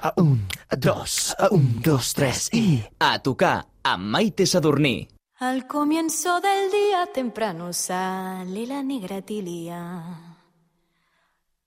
A 0.00 0.12
un, 0.16 0.46
dos, 0.78 1.34
a 1.38 1.48
un, 1.50 1.82
dos, 1.82 2.14
tres 2.14 2.48
y... 2.52 2.82
A 2.98 3.18
tocar 3.18 3.66
amb 3.82 4.04
Maite 4.04 4.46
Sadurní. 4.46 5.08
Al 5.40 5.66
comienzo 5.66 6.40
del 6.40 6.70
día 6.70 7.06
temprano 7.12 7.72
sale 7.72 8.66
la 8.66 8.82
negra 8.82 9.22
Tilia 9.22 10.28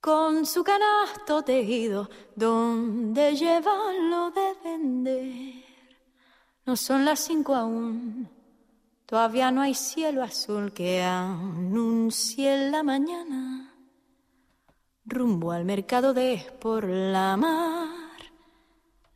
con 0.01 0.47
su 0.47 0.63
canasto 0.63 1.43
tejido 1.43 2.09
donde 2.35 3.35
llevarlo 3.35 4.31
de 4.31 4.55
vender. 4.63 5.63
No 6.65 6.75
son 6.75 7.05
las 7.05 7.19
cinco 7.19 7.55
aún, 7.55 8.27
todavía 9.05 9.51
no 9.51 9.61
hay 9.61 9.75
cielo 9.75 10.23
azul 10.23 10.73
que 10.73 11.03
anuncie 11.03 12.69
la 12.71 12.81
mañana. 12.81 13.75
Rumbo 15.05 15.51
al 15.51 15.65
mercado 15.65 16.13
de 16.13 16.45
por 16.59 16.87
la 16.87 17.37
mar, 17.37 17.89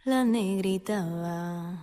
la 0.07 0.23
negrita 0.23 1.03
va. 1.03 1.73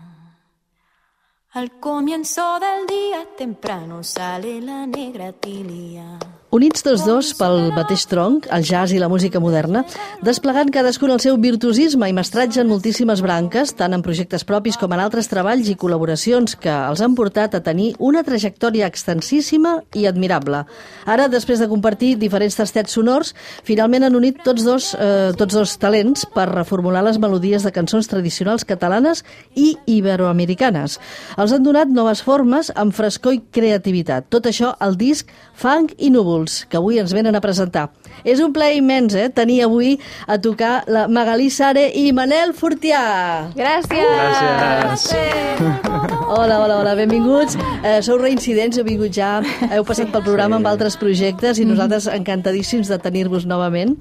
Al 1.54 1.80
comienzo 1.80 2.56
del 2.60 2.86
día 2.86 3.26
temprano 3.36 4.04
sale 4.04 4.60
la 4.60 4.86
negra 4.86 5.32
tilia. 5.32 6.18
Units 6.52 6.82
tots 6.84 7.00
dos 7.08 7.30
pel 7.32 7.70
mateix 7.72 8.02
tronc, 8.04 8.44
el 8.52 8.60
jazz 8.68 8.92
i 8.92 8.98
la 9.00 9.06
música 9.08 9.40
moderna, 9.40 9.86
desplegant 10.20 10.68
cadascun 10.68 11.08
el 11.14 11.20
seu 11.24 11.38
virtuosisme 11.40 12.10
i 12.10 12.12
mestratge 12.12 12.60
en 12.60 12.68
moltíssimes 12.68 13.22
branques, 13.24 13.70
tant 13.78 13.96
en 13.96 14.02
projectes 14.04 14.44
propis 14.44 14.76
com 14.76 14.92
en 14.92 15.00
altres 15.00 15.30
treballs 15.32 15.70
i 15.72 15.76
col·laboracions 15.80 16.52
que 16.60 16.74
els 16.90 17.00
han 17.00 17.14
portat 17.16 17.56
a 17.56 17.62
tenir 17.64 17.94
una 17.96 18.20
trajectòria 18.26 18.90
extensíssima 18.92 19.78
i 19.96 20.04
admirable. 20.10 20.60
Ara, 21.08 21.30
després 21.32 21.62
de 21.62 21.70
compartir 21.70 22.18
diferents 22.20 22.58
tastets 22.60 22.98
sonors, 22.98 23.32
finalment 23.64 24.04
han 24.04 24.20
unit 24.20 24.44
tots 24.44 24.68
dos, 24.68 24.90
eh, 24.92 25.32
tots 25.40 25.56
dos 25.56 25.74
talents 25.80 26.26
per 26.36 26.50
reformular 26.52 27.00
les 27.08 27.16
melodies 27.16 27.64
de 27.64 27.72
cançons 27.72 28.12
tradicionals 28.12 28.68
catalanes 28.68 29.24
i 29.56 29.78
iberoamericanes. 29.86 31.00
Els 31.38 31.56
han 31.56 31.64
donat 31.64 31.88
noves 31.88 32.20
formes 32.20 32.68
amb 32.76 32.92
frescor 32.92 33.40
i 33.40 33.40
creativitat. 33.40 34.28
Tot 34.28 34.52
això 34.52 34.76
al 34.78 35.00
disc 35.00 35.32
Funk 35.54 35.92
i 35.96 36.10
Núvols, 36.42 36.66
que 36.68 36.76
avui 36.76 36.98
ens 36.98 37.12
venen 37.14 37.34
a 37.34 37.40
presentar. 37.40 37.90
És 38.24 38.40
un 38.40 38.52
plaer 38.52 38.76
immens, 38.76 39.14
eh, 39.14 39.28
tenir 39.30 39.62
avui 39.64 39.98
a 40.26 40.38
tocar 40.38 40.84
la 40.86 41.06
Magalí 41.08 41.50
Sare 41.50 41.90
i 41.94 42.12
Manel 42.12 42.52
Fortià. 42.52 43.52
Gràcies! 43.54 44.42
Gràcies. 44.82 45.62
Hola, 46.32 46.62
hola, 46.62 46.78
hola, 46.80 46.94
benvinguts. 46.96 47.58
Eh, 47.84 48.00
sou 48.00 48.16
reincidents, 48.16 48.78
heu 48.78 48.84
vingut 48.86 49.12
ja, 49.12 49.42
heu 49.68 49.84
passat 49.84 50.08
pel 50.08 50.22
programa 50.24 50.56
amb 50.56 50.66
altres 50.66 50.96
projectes 50.96 51.58
i 51.60 51.66
nosaltres 51.68 52.06
encantadíssims 52.08 52.88
de 52.88 52.96
tenir-vos 52.98 53.44
novament. 53.44 53.98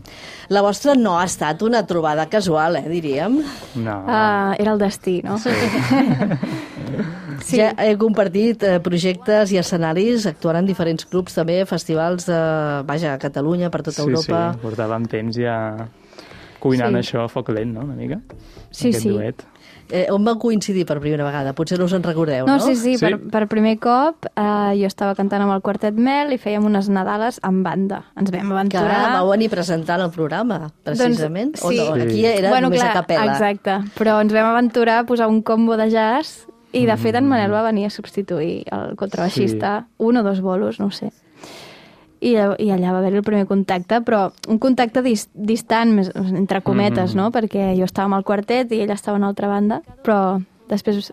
La 0.47 0.63
vostra 0.63 0.95
no 0.95 1.17
ha 1.19 1.25
estat 1.27 1.61
una 1.61 1.83
trobada 1.85 2.29
casual, 2.31 2.77
eh, 2.79 2.87
diríem. 2.87 3.41
No. 3.75 3.97
Uh, 4.07 4.55
era 4.57 4.71
el 4.71 4.79
destí, 4.79 5.19
no? 5.25 5.37
Sí. 5.43 5.51
Sí. 7.43 7.57
Ja 7.59 7.71
heu 7.77 7.97
compartit 8.01 8.63
eh, 8.63 8.79
projectes 8.83 9.51
i 9.51 9.57
escenaris, 9.61 10.25
actuant 10.29 10.61
en 10.61 10.65
diferents 10.69 11.05
clubs 11.05 11.33
també, 11.37 11.59
festivals 11.65 12.25
de, 12.29 12.37
vaja, 12.87 13.15
a 13.15 13.19
Catalunya, 13.21 13.69
per 13.73 13.81
tota 13.83 14.01
sí, 14.03 14.07
Europa. 14.09 14.51
sí, 14.53 14.59
portàvem 14.65 15.07
temps 15.09 15.37
ja 15.37 15.87
cuinant 16.61 16.93
Sí. 16.95 17.01
això 17.01 17.25
a 17.25 17.29
foc 17.29 17.49
lent, 17.49 17.73
no?, 17.73 17.81
una 17.87 17.95
mica? 17.95 18.19
Sí, 18.69 18.89
Aquest 18.89 19.01
sí. 19.03 19.09
duet. 19.09 19.41
Eh, 19.91 20.05
on 20.09 20.23
vau 20.23 20.37
coincidir 20.39 20.85
per 20.87 21.01
primera 21.01 21.25
vegada? 21.25 21.51
Potser 21.51 21.77
no 21.77 21.83
us 21.83 21.91
en 21.91 22.03
recordeu, 22.03 22.45
no? 22.47 22.53
No, 22.55 22.59
sí, 22.63 22.77
sí, 22.77 22.93
Sí. 22.97 23.03
Per, 23.03 23.17
per 23.29 23.47
primer 23.51 23.73
cop 23.77 24.23
uh, 24.37 24.71
jo 24.71 24.87
estava 24.87 25.15
cantant 25.17 25.41
amb 25.43 25.51
el 25.51 25.59
Quartet 25.61 25.97
Mel 25.99 26.31
i 26.31 26.37
fèiem 26.39 26.63
unes 26.63 26.87
Nadales 26.87 27.41
amb 27.43 27.65
banda. 27.65 28.05
Ens 28.15 28.31
vam 28.31 28.47
Que 28.47 28.53
aventurar... 28.53 29.01
vau 29.17 29.31
venir 29.33 29.49
presentant 29.51 29.99
el 30.05 30.09
programa, 30.11 30.69
precisament. 30.85 31.57
Doncs, 31.59 31.67
sí. 31.75 31.79
O 31.79 31.89
no? 31.89 31.95
Sí. 31.97 32.07
Aquí 32.07 32.25
era 32.25 32.49
bueno, 32.53 32.69
només 32.69 32.79
clar, 32.79 32.91
a 32.91 32.99
capella. 33.01 33.33
Exacte, 33.33 33.75
però 33.97 34.21
ens 34.21 34.31
vam 34.31 34.47
aventurar 34.53 34.99
a 35.01 35.03
posar 35.05 35.27
un 35.27 35.41
combo 35.41 35.75
de 35.75 35.89
jazz 35.91 36.47
i 36.73 36.85
de 36.85 36.95
fet 36.97 37.15
en 37.15 37.27
Manel 37.27 37.51
va 37.51 37.63
venir 37.63 37.85
a 37.85 37.89
substituir 37.89 38.63
el 38.71 38.95
contrabaixista 38.95 39.87
un 39.97 40.17
o 40.17 40.23
dos 40.23 40.41
bolos, 40.41 40.79
no 40.79 40.91
sé. 40.91 41.11
I, 42.21 42.35
I 42.37 42.69
allà 42.69 42.91
va 42.93 42.99
haver 42.99 43.15
el 43.15 43.23
primer 43.23 43.47
contacte, 43.49 43.97
però 44.05 44.31
un 44.47 44.59
contacte 44.61 45.01
dis, 45.01 45.27
distant, 45.33 45.89
més, 45.91 46.11
entre 46.15 46.61
cometes, 46.61 47.15
Mhm. 47.15 47.17
no? 47.17 47.31
Perquè 47.31 47.75
jo 47.77 47.83
estava 47.83 48.05
amb 48.05 48.15
el 48.19 48.23
quartet 48.23 48.71
i 48.71 48.81
ell 48.81 48.91
estava 48.91 49.17
en 49.17 49.23
altra 49.23 49.47
banda, 49.47 49.81
però 50.03 50.41
després... 50.69 51.11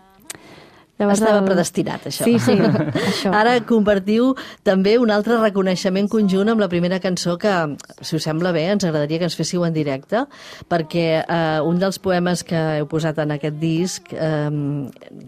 Estava 0.99 1.37
el- 1.39 1.45
predestinat, 1.47 2.07
això. 2.09 2.25
Sí, 2.27 2.33
sí, 2.43 2.57
això. 3.09 3.31
Ara 3.31 3.53
compartiu 3.63 4.33
també 4.67 4.97
un 4.99 5.11
altre 5.15 5.37
reconeixement 5.39 6.09
conjunt 6.11 6.51
amb 6.51 6.59
la 6.59 6.67
primera 6.67 6.99
cançó 6.99 7.37
que, 7.39 7.53
si 8.01 8.17
us 8.17 8.23
sembla 8.27 8.51
bé, 8.51 8.65
ens 8.73 8.83
agradaria 8.83 9.21
que 9.21 9.29
ens 9.29 9.37
féssiu 9.39 9.63
en 9.63 9.73
directe, 9.73 10.25
perquè 10.67 11.07
eh, 11.23 11.61
un 11.63 11.79
dels 11.79 11.99
poemes 12.03 12.43
que 12.43 12.59
heu 12.81 12.89
posat 12.91 13.21
en 13.23 13.31
aquest 13.37 13.55
disc, 13.61 14.11
eh, 14.11 14.49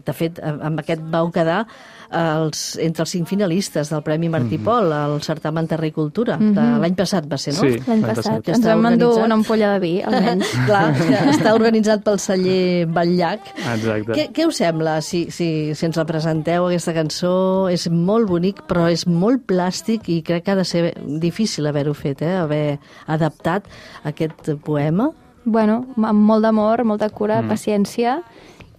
de 0.06 0.14
fet, 0.18 0.42
amb 0.44 0.84
aquest 0.84 1.02
vau 1.14 1.32
quedar 1.32 1.64
els, 2.12 2.62
entre 2.84 3.06
els 3.06 3.14
cinc 3.14 3.30
finalistes 3.30 3.90
del 3.92 4.02
Premi 4.04 4.30
Martí 4.32 4.58
Pol, 4.62 4.92
al 4.94 5.18
certamen 5.24 5.68
Terra 5.70 5.88
i 5.88 5.94
Cultura, 5.96 6.36
de 6.42 6.66
l'any 6.84 6.96
passat 6.98 7.28
va 7.32 7.40
ser, 7.40 7.54
no? 7.56 7.64
Sí. 7.64 7.80
L'any 7.88 8.04
passat. 8.04 8.26
passat. 8.26 8.44
Que 8.46 8.56
Ens 8.58 8.68
vam 8.68 8.86
endur 8.92 9.14
una 9.22 9.38
ampolla 9.40 9.72
de 9.76 9.80
vi, 9.84 9.94
almenys. 10.04 10.52
Clar, 10.68 10.84
que 10.98 11.22
està 11.32 11.56
organitzat 11.56 12.04
pel 12.06 12.20
celler 12.22 12.88
Batllac. 12.92 13.52
Exacte. 13.62 14.12
Què, 14.18 14.28
què 14.36 14.48
us 14.50 14.60
sembla 14.62 14.98
si, 15.06 15.24
si, 15.32 15.50
si 15.78 15.88
ens 15.88 16.00
la 16.00 16.06
presenteu, 16.10 16.68
aquesta 16.68 16.96
cançó? 16.98 17.34
És 17.72 17.88
molt 17.92 18.30
bonic, 18.32 18.64
però 18.70 18.90
és 18.92 19.08
molt 19.08 19.48
plàstic 19.50 20.12
i 20.12 20.22
crec 20.28 20.46
que 20.46 20.56
ha 20.56 20.60
de 20.60 20.68
ser 20.68 20.86
difícil 21.24 21.70
haver-ho 21.70 21.96
fet, 21.98 22.26
eh? 22.26 22.36
haver 22.42 22.80
adaptat 23.08 23.68
aquest 24.04 24.54
poema. 24.66 25.12
bueno, 25.44 25.80
amb 25.98 26.22
molt 26.22 26.44
d'amor, 26.46 26.84
molta 26.86 27.10
cura, 27.10 27.40
mm. 27.42 27.50
paciència 27.50 28.20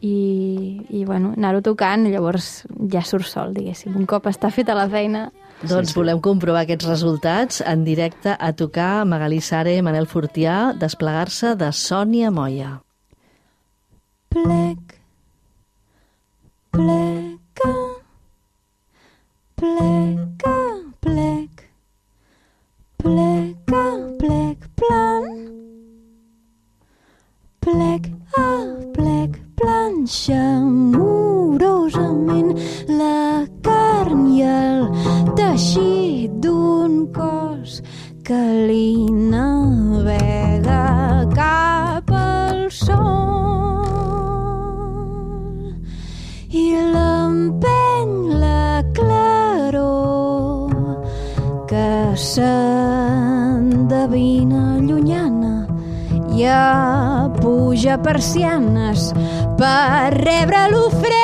i, 0.03 0.83
i 0.91 1.05
bueno, 1.07 1.33
anar-ho 1.39 1.63
tocant, 1.63 2.09
llavors 2.11 2.65
ja 2.91 3.05
surt 3.07 3.29
sol, 3.31 3.55
diguéssim. 3.55 3.95
Un 3.99 4.09
cop 4.11 4.27
està 4.31 4.51
feta 4.51 4.77
la 4.79 4.89
feina... 4.91 5.29
Doncs 5.63 5.93
volem 5.95 6.19
comprovar 6.19 6.65
aquests 6.65 6.89
resultats 6.89 7.61
en 7.63 7.85
directe 7.87 8.35
a 8.35 8.51
tocar 8.59 9.05
Magalí 9.07 9.39
Sare, 9.39 9.77
Manel 9.87 10.11
Fortià, 10.11 10.73
desplegar-se 10.75 11.55
de 11.61 11.71
Sònia 11.71 12.33
Moia. 12.35 12.81
Plec, 14.35 14.97
pleca, 16.75 17.75
pleca, 19.55 20.02
amorosament 30.37 32.53
la 32.85 33.49
carn 33.65 34.29
i 34.29 34.45
el 34.45 34.93
teixit 35.39 36.29
d'un 36.45 37.09
cos 37.17 37.81
que 38.21 38.37
li 38.69 39.09
navega 39.09 40.85
cap 41.33 42.13
al 42.13 42.69
sol. 42.69 43.89
I 46.53 46.77
l'empeny 46.93 48.37
la 48.45 48.85
claror 48.93 50.69
que 51.73 52.13
s'endevina 52.29 54.77
llunyana 54.85 55.65
i 56.37 56.45
puja 57.41 57.99
persianes 57.99 59.13
per 59.63 60.13
rebre 60.19 60.61
l'ofrena 60.73 61.21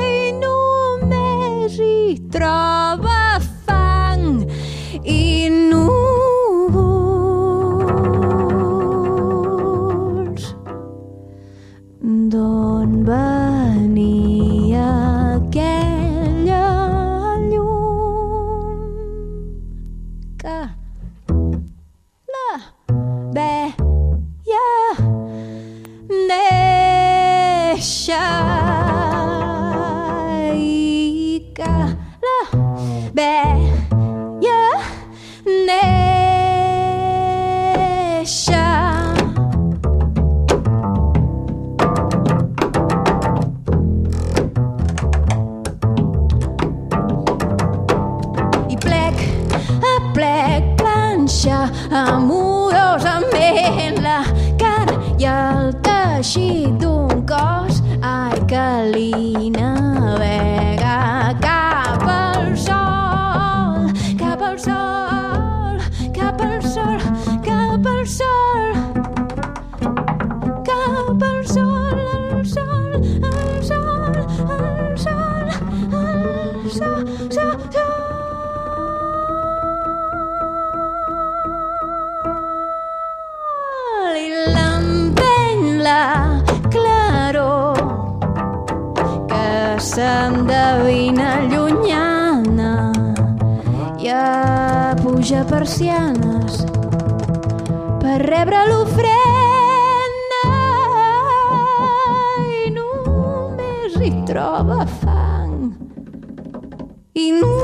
i 0.00 0.32
només 0.38 1.76
hi 1.76 2.16
troba 2.32 3.05
puja 95.26 95.42
persianes 95.44 96.60
per 97.98 98.18
rebre 98.22 98.60
l'ofrena 98.68 100.42
i 102.46 102.70
només 102.76 103.98
hi 104.06 104.12
troba 104.30 104.86
fang 105.02 105.56
i 107.24 107.26
núvols 107.40 107.55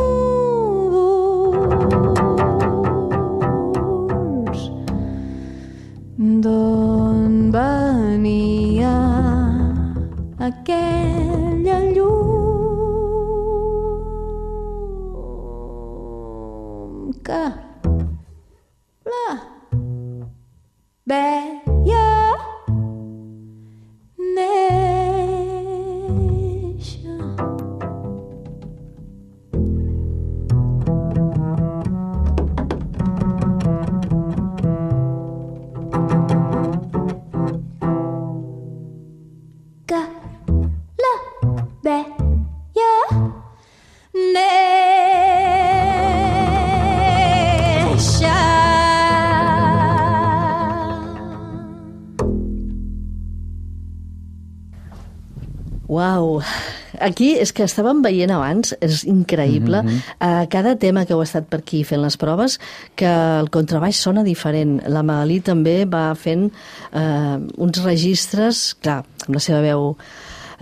Aquí 57.02 57.32
és 57.42 57.52
que 57.52 57.66
estàvem 57.66 58.02
veient 58.04 58.30
abans, 58.30 58.74
és 58.80 59.04
increïble, 59.04 59.82
mm 59.82 59.88
-hmm. 59.88 60.42
uh, 60.42 60.46
cada 60.48 60.76
tema 60.76 61.04
que 61.04 61.12
heu 61.14 61.22
estat 61.22 61.46
per 61.48 61.58
aquí 61.60 61.84
fent 61.84 62.02
les 62.02 62.16
proves, 62.16 62.58
que 62.94 63.06
el 63.40 63.50
contrabaix 63.50 63.96
sona 63.96 64.22
diferent. 64.22 64.80
La 64.88 65.02
Magalí 65.02 65.40
també 65.40 65.84
va 65.84 66.14
fent 66.14 66.50
uh, 66.92 67.38
uns 67.56 67.84
registres, 67.84 68.74
clar, 68.80 69.04
amb 69.26 69.34
la 69.34 69.40
seva 69.40 69.60
veu 69.60 69.96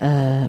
uh, 0.03 0.47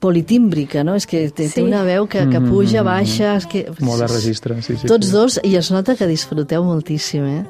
politímbrica, 0.00 0.84
no? 0.84 0.94
És 0.94 1.06
que 1.06 1.28
té, 1.30 1.48
té 1.48 1.48
Sí. 1.48 1.62
una 1.62 1.82
veu 1.84 2.06
que, 2.06 2.26
que 2.30 2.40
puja, 2.40 2.82
baixa... 2.82 3.36
És 3.36 3.46
que, 3.46 3.66
Molt 3.80 4.00
de 4.00 4.06
registre, 4.06 4.60
sí, 4.62 4.76
sí. 4.76 4.86
Tots 4.86 5.06
sí. 5.06 5.12
dos, 5.12 5.40
i 5.42 5.56
es 5.56 5.70
nota 5.70 5.96
que 5.96 6.06
disfruteu 6.06 6.64
moltíssim, 6.64 7.24
eh? 7.24 7.44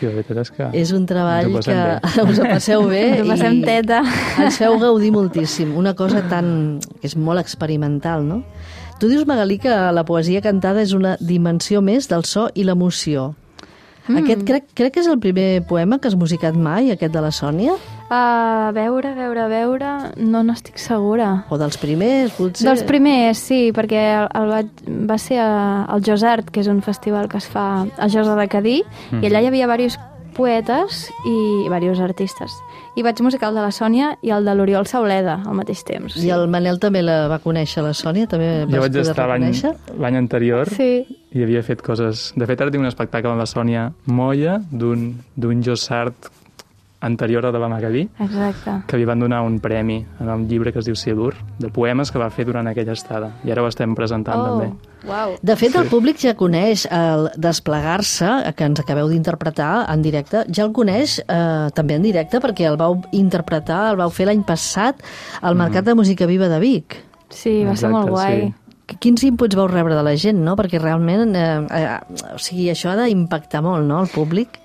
Sí, 0.00 0.08
la 0.08 0.14
veritat 0.16 0.38
és 0.40 0.50
que... 0.56 0.66
És 0.80 0.90
un 0.96 1.02
treball 1.04 1.50
que 1.60 1.74
bé. 1.76 2.22
us 2.24 2.38
ho 2.40 2.46
passeu 2.48 2.86
bé. 2.88 3.02
Ho 3.20 3.26
passem 3.28 3.58
i 3.58 3.64
teta. 3.66 3.98
Ens 4.40 4.56
feu 4.56 4.78
gaudir 4.80 5.10
moltíssim. 5.12 5.74
Una 5.76 5.92
cosa 5.98 6.22
tan... 6.30 6.78
que 7.02 7.10
és 7.10 7.18
molt 7.20 7.42
experimental, 7.42 8.24
no? 8.24 8.40
Tu 9.00 9.10
dius, 9.12 9.26
Magalí, 9.28 9.58
que 9.60 9.74
la 9.92 10.04
poesia 10.08 10.40
cantada 10.44 10.80
és 10.80 10.94
una 10.96 11.18
dimensió 11.20 11.84
més 11.84 12.08
del 12.08 12.24
so 12.24 12.48
i 12.56 12.64
l'emoció. 12.64 13.34
Mm. 14.06 14.22
Aquest 14.22 14.48
crec, 14.48 14.72
crec 14.76 14.96
que 14.96 15.04
és 15.04 15.12
el 15.12 15.20
primer 15.20 15.66
poema 15.68 16.00
que 16.00 16.08
has 16.08 16.16
musicat 16.16 16.56
mai, 16.56 16.88
aquest 16.94 17.12
de 17.12 17.20
la 17.20 17.32
Sònia, 17.32 17.76
A 18.10 18.72
veure, 18.74 19.12
a 19.12 19.14
veure, 19.14 19.40
a 19.44 19.48
veure... 19.48 19.90
No 20.18 20.42
n'estic 20.42 20.78
segura. 20.82 21.44
o 21.48 21.58
dels 21.60 21.78
primers, 21.78 22.32
potser... 22.34 22.66
Dels 22.66 22.82
primers, 22.88 23.38
sí, 23.38 23.70
perquè 23.76 24.00
el, 24.18 24.28
el 24.34 24.48
vaig, 24.50 24.72
va 25.06 25.18
ser 25.22 25.38
a- 25.38 25.84
al 25.86 26.02
Josart, 26.02 26.50
que 26.50 26.60
és 26.64 26.66
un 26.72 26.82
festival 26.82 27.28
que 27.30 27.38
es 27.38 27.46
fa 27.46 27.84
a 27.86 28.08
Josa 28.10 28.34
de 28.34 28.48
Cadí, 28.50 28.80
i 29.14 29.26
allà 29.30 29.44
hi 29.44 29.46
havia 29.52 29.68
diversos 29.68 29.98
poetes 30.34 31.04
i 31.26 31.36
diversos 31.66 32.00
artistes. 32.02 32.52
I 32.98 33.02
vaig 33.06 33.18
musicar 33.22 33.50
el 33.50 33.58
de 33.58 33.62
la 33.62 33.70
Sònia 33.74 34.12
i 34.26 34.30
el 34.34 34.44
de 34.46 34.54
l'Oriol 34.58 34.86
Sauleda 34.90 35.36
al 35.46 35.54
mateix 35.58 35.82
temps. 35.86 36.16
I 36.18 36.30
el 36.34 36.46
Manel 36.50 36.78
també 36.82 37.02
la 37.06 37.28
va 37.30 37.38
conèixer, 37.42 37.82
la 37.86 37.92
Sònia, 37.94 38.26
també 38.30 38.64
Jo 38.70 38.82
vaig 38.82 38.96
estar 39.04 39.28
l'any 39.30 40.16
anterior 40.18 40.70
Sí, 40.74 41.04
i 41.30 41.42
havia 41.46 41.62
fet 41.66 41.82
coses... 41.86 42.32
De 42.34 42.46
fet, 42.50 42.58
ara 42.62 42.70
tinc 42.74 42.82
un 42.82 42.90
espectacle 42.90 43.30
amb 43.30 43.42
la 43.42 43.46
Sònia 43.50 43.88
Moya 44.06 44.58
d'un 44.70 45.12
d'un 45.36 45.62
Jossart 45.66 46.30
anterior 47.00 47.46
a 47.46 47.52
de 47.52 47.58
la 47.58 47.68
Magalí, 47.68 48.08
exacte. 48.20 48.70
que 48.86 48.96
li 48.98 49.04
van 49.08 49.18
donar 49.20 49.40
un 49.42 49.58
premi 49.60 50.04
en 50.20 50.28
un 50.28 50.46
llibre 50.48 50.72
que 50.72 50.80
es 50.80 50.84
diu 50.84 50.94
Silur, 50.94 51.34
de 51.58 51.68
poemes 51.68 52.10
que 52.12 52.18
va 52.18 52.28
fer 52.30 52.44
durant 52.44 52.66
aquella 52.68 52.92
estada. 52.92 53.30
I 53.44 53.50
ara 53.52 53.62
ho 53.62 53.68
estem 53.68 53.94
presentant 53.94 54.42
també. 54.44 54.70
uau. 55.08 55.36
De 55.42 55.56
fet, 55.56 55.74
el 55.76 55.86
públic 55.88 56.18
ja 56.20 56.34
coneix 56.36 56.86
el 56.92 57.30
desplegar-se, 57.36 58.52
que 58.56 58.64
ens 58.68 58.80
acabeu 58.80 59.08
d'interpretar 59.08 59.86
en 59.92 60.02
directe, 60.02 60.44
ja 60.52 60.64
el 60.66 60.72
coneix 60.76 61.18
eh, 61.26 61.68
també 61.74 61.94
en 61.96 62.02
directe 62.02 62.40
perquè 62.40 62.66
el 62.68 62.76
vau 62.76 63.00
interpretar, 63.12 63.90
el 63.92 63.96
vau 64.00 64.10
fer 64.10 64.26
l'any 64.28 64.42
passat 64.44 65.00
al 65.40 65.56
Mercat 65.56 65.84
de 65.86 65.94
Música 65.94 66.26
Viva 66.26 66.48
de 66.48 66.58
Vic. 66.60 66.98
Sí, 67.30 67.62
va 67.64 67.76
ser 67.76 67.88
Exacte, 67.88 67.94
molt 67.94 68.10
guai. 68.10 68.40
sí. 68.40 68.54
Qu- 68.90 68.98
Quins 68.98 69.22
inputs 69.22 69.54
vau 69.54 69.68
rebre 69.70 69.94
de 69.94 70.02
la 70.02 70.16
gent, 70.18 70.40
no? 70.42 70.56
Perquè 70.58 70.80
realment, 70.82 71.36
eh, 71.36 71.66
eh, 71.70 71.98
o 72.34 72.38
sigui, 72.42 72.68
això 72.72 72.90
ha 72.90 72.96
d'impactar 73.04 73.62
molt, 73.62 73.86
no?, 73.86 74.00
el 74.02 74.08
públic. 74.10 74.58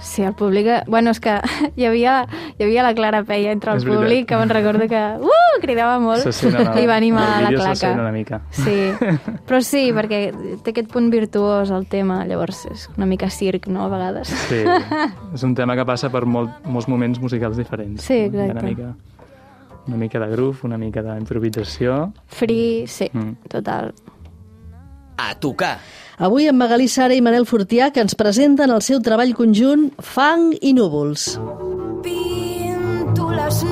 Sí, 0.00 0.22
el 0.22 0.34
públic... 0.34 0.66
Bueno, 0.86 1.10
és 1.10 1.20
que 1.20 1.34
hi 1.76 1.84
havia, 1.88 2.20
hi 2.58 2.64
havia 2.64 2.84
la 2.86 2.94
Clara 2.94 3.22
Peia 3.26 3.50
entre 3.52 3.72
el 3.74 3.82
públic, 3.84 4.26
que 4.28 4.36
me'n 4.38 4.48
recordo 4.52 4.86
que 4.88 5.00
uh, 5.18 5.58
cridava 5.62 5.98
molt 6.02 6.26
i 6.82 6.86
va 6.86 6.96
animar 6.96 7.26
la 7.42 7.48
se 7.50 7.56
claca. 7.56 7.92
una 8.00 8.12
mica. 8.14 8.40
Sí, 8.54 8.76
però 9.48 9.60
sí, 9.64 9.88
perquè 9.96 10.20
té 10.62 10.70
aquest 10.74 10.90
punt 10.92 11.10
virtuós 11.10 11.70
el 11.74 11.86
tema, 11.90 12.20
llavors 12.28 12.64
és 12.70 12.88
una 12.96 13.06
mica 13.10 13.28
circ, 13.30 13.66
no?, 13.68 13.84
a 13.86 13.92
vegades. 13.92 14.28
Sí, 14.48 14.62
és 15.34 15.42
un 15.46 15.54
tema 15.58 15.74
que 15.78 15.84
passa 15.88 16.10
per 16.14 16.24
molt, 16.26 16.62
molts 16.64 16.88
moments 16.88 17.18
musicals 17.20 17.56
diferents. 17.58 18.02
Sí, 18.06 18.24
exacte. 18.28 18.52
Una 18.54 18.62
mica, 18.62 18.94
una 19.88 19.96
mica 19.96 20.20
de 20.20 20.30
groove, 20.30 20.58
una 20.68 20.78
mica 20.78 21.02
d'improvisació. 21.02 22.12
Free, 22.26 22.86
sí, 22.86 23.10
Mm. 23.12 23.34
total. 23.48 23.94
A 25.18 25.34
tocar. 25.34 25.78
Avui 26.18 26.48
amb 26.50 26.58
Magalí 26.62 26.88
Sara 26.90 27.14
i 27.14 27.22
Manel 27.22 27.46
Fortià 27.46 27.90
que 27.94 28.02
ens 28.02 28.16
presenten 28.18 28.70
el 28.74 28.82
seu 28.86 29.02
treball 29.02 29.34
conjunt 29.38 29.88
Fang 30.02 30.52
i 30.62 30.72
núvols. 30.74 31.34
Pinto 32.06 33.30
les 33.34 33.62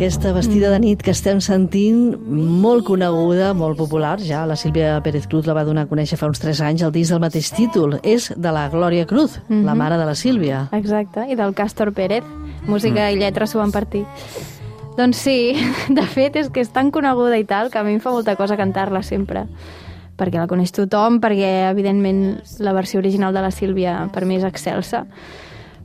Aquesta 0.00 0.32
vestida 0.32 0.70
de 0.72 0.78
nit 0.80 1.02
que 1.04 1.12
estem 1.12 1.42
sentint, 1.44 2.14
molt 2.64 2.86
coneguda, 2.88 3.50
molt 3.52 3.76
popular, 3.76 4.14
ja 4.24 4.46
la 4.48 4.54
Sílvia 4.56 4.94
Pérez 5.04 5.26
Cruz 5.28 5.44
la 5.44 5.52
va 5.52 5.60
donar 5.68 5.82
a 5.84 5.88
conèixer 5.90 6.16
fa 6.16 6.30
uns 6.30 6.40
3 6.40 6.62
anys, 6.64 6.84
el 6.86 6.94
disc 6.94 7.12
del 7.12 7.20
mateix 7.20 7.50
títol, 7.52 7.98
és 8.00 8.30
de 8.32 8.52
la 8.56 8.62
Glòria 8.72 9.04
Cruz, 9.04 9.34
la 9.52 9.74
mare 9.76 9.98
de 10.00 10.06
la 10.08 10.14
Sílvia. 10.16 10.62
Exacte, 10.78 11.26
i 11.28 11.36
del 11.36 11.52
Càstor 11.52 11.92
Pérez. 11.92 12.24
Música 12.64 13.10
i 13.12 13.18
lletra 13.20 13.44
s'ho 13.44 13.60
van 13.60 13.76
partir. 13.76 14.06
Doncs 14.96 15.20
sí, 15.20 15.36
de 16.00 16.06
fet 16.08 16.40
és 16.40 16.48
que 16.48 16.64
és 16.64 16.72
tan 16.72 16.88
coneguda 16.88 17.36
i 17.36 17.44
tal 17.44 17.68
que 17.68 17.76
a 17.76 17.84
mi 17.84 17.98
em 17.98 18.00
fa 18.00 18.16
molta 18.16 18.38
cosa 18.40 18.56
cantar-la 18.56 19.04
sempre 19.04 19.44
perquè 20.16 20.40
la 20.40 20.48
coneix 20.48 20.72
tothom, 20.72 21.20
perquè 21.20 21.68
evidentment 21.74 22.40
la 22.64 22.72
versió 22.72 23.04
original 23.04 23.36
de 23.36 23.44
la 23.44 23.52
Sílvia 23.52 24.00
per 24.16 24.24
mi 24.24 24.40
és 24.40 24.48
excelsa 24.48 25.04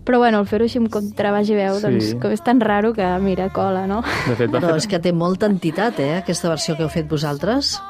però 0.05 0.19
bueno, 0.21 0.39
el 0.39 0.45
fer-ho 0.47 0.63
així 0.69 0.77
amb 0.77 0.89
contrabaix 0.93 1.49
i 1.49 1.55
veu, 1.57 1.75
Sí. 1.75 1.81
doncs 1.87 2.13
com 2.21 2.31
és 2.31 2.43
tan 2.45 2.61
raro 2.61 2.93
que 2.93 3.05
mira, 3.19 3.49
cola, 3.49 3.87
no? 3.87 4.03
De 4.27 4.35
fet, 4.35 4.51
va, 4.53 4.61
Però 4.61 4.75
és 4.77 4.87
que 4.87 4.99
té 4.99 5.11
molta 5.11 5.47
entitat, 5.47 5.99
eh, 5.99 6.17
aquesta 6.17 6.49
versió 6.49 6.77
que 6.77 6.83
heu 6.83 6.89
fet 6.89 7.09
vosaltres. 7.09 7.81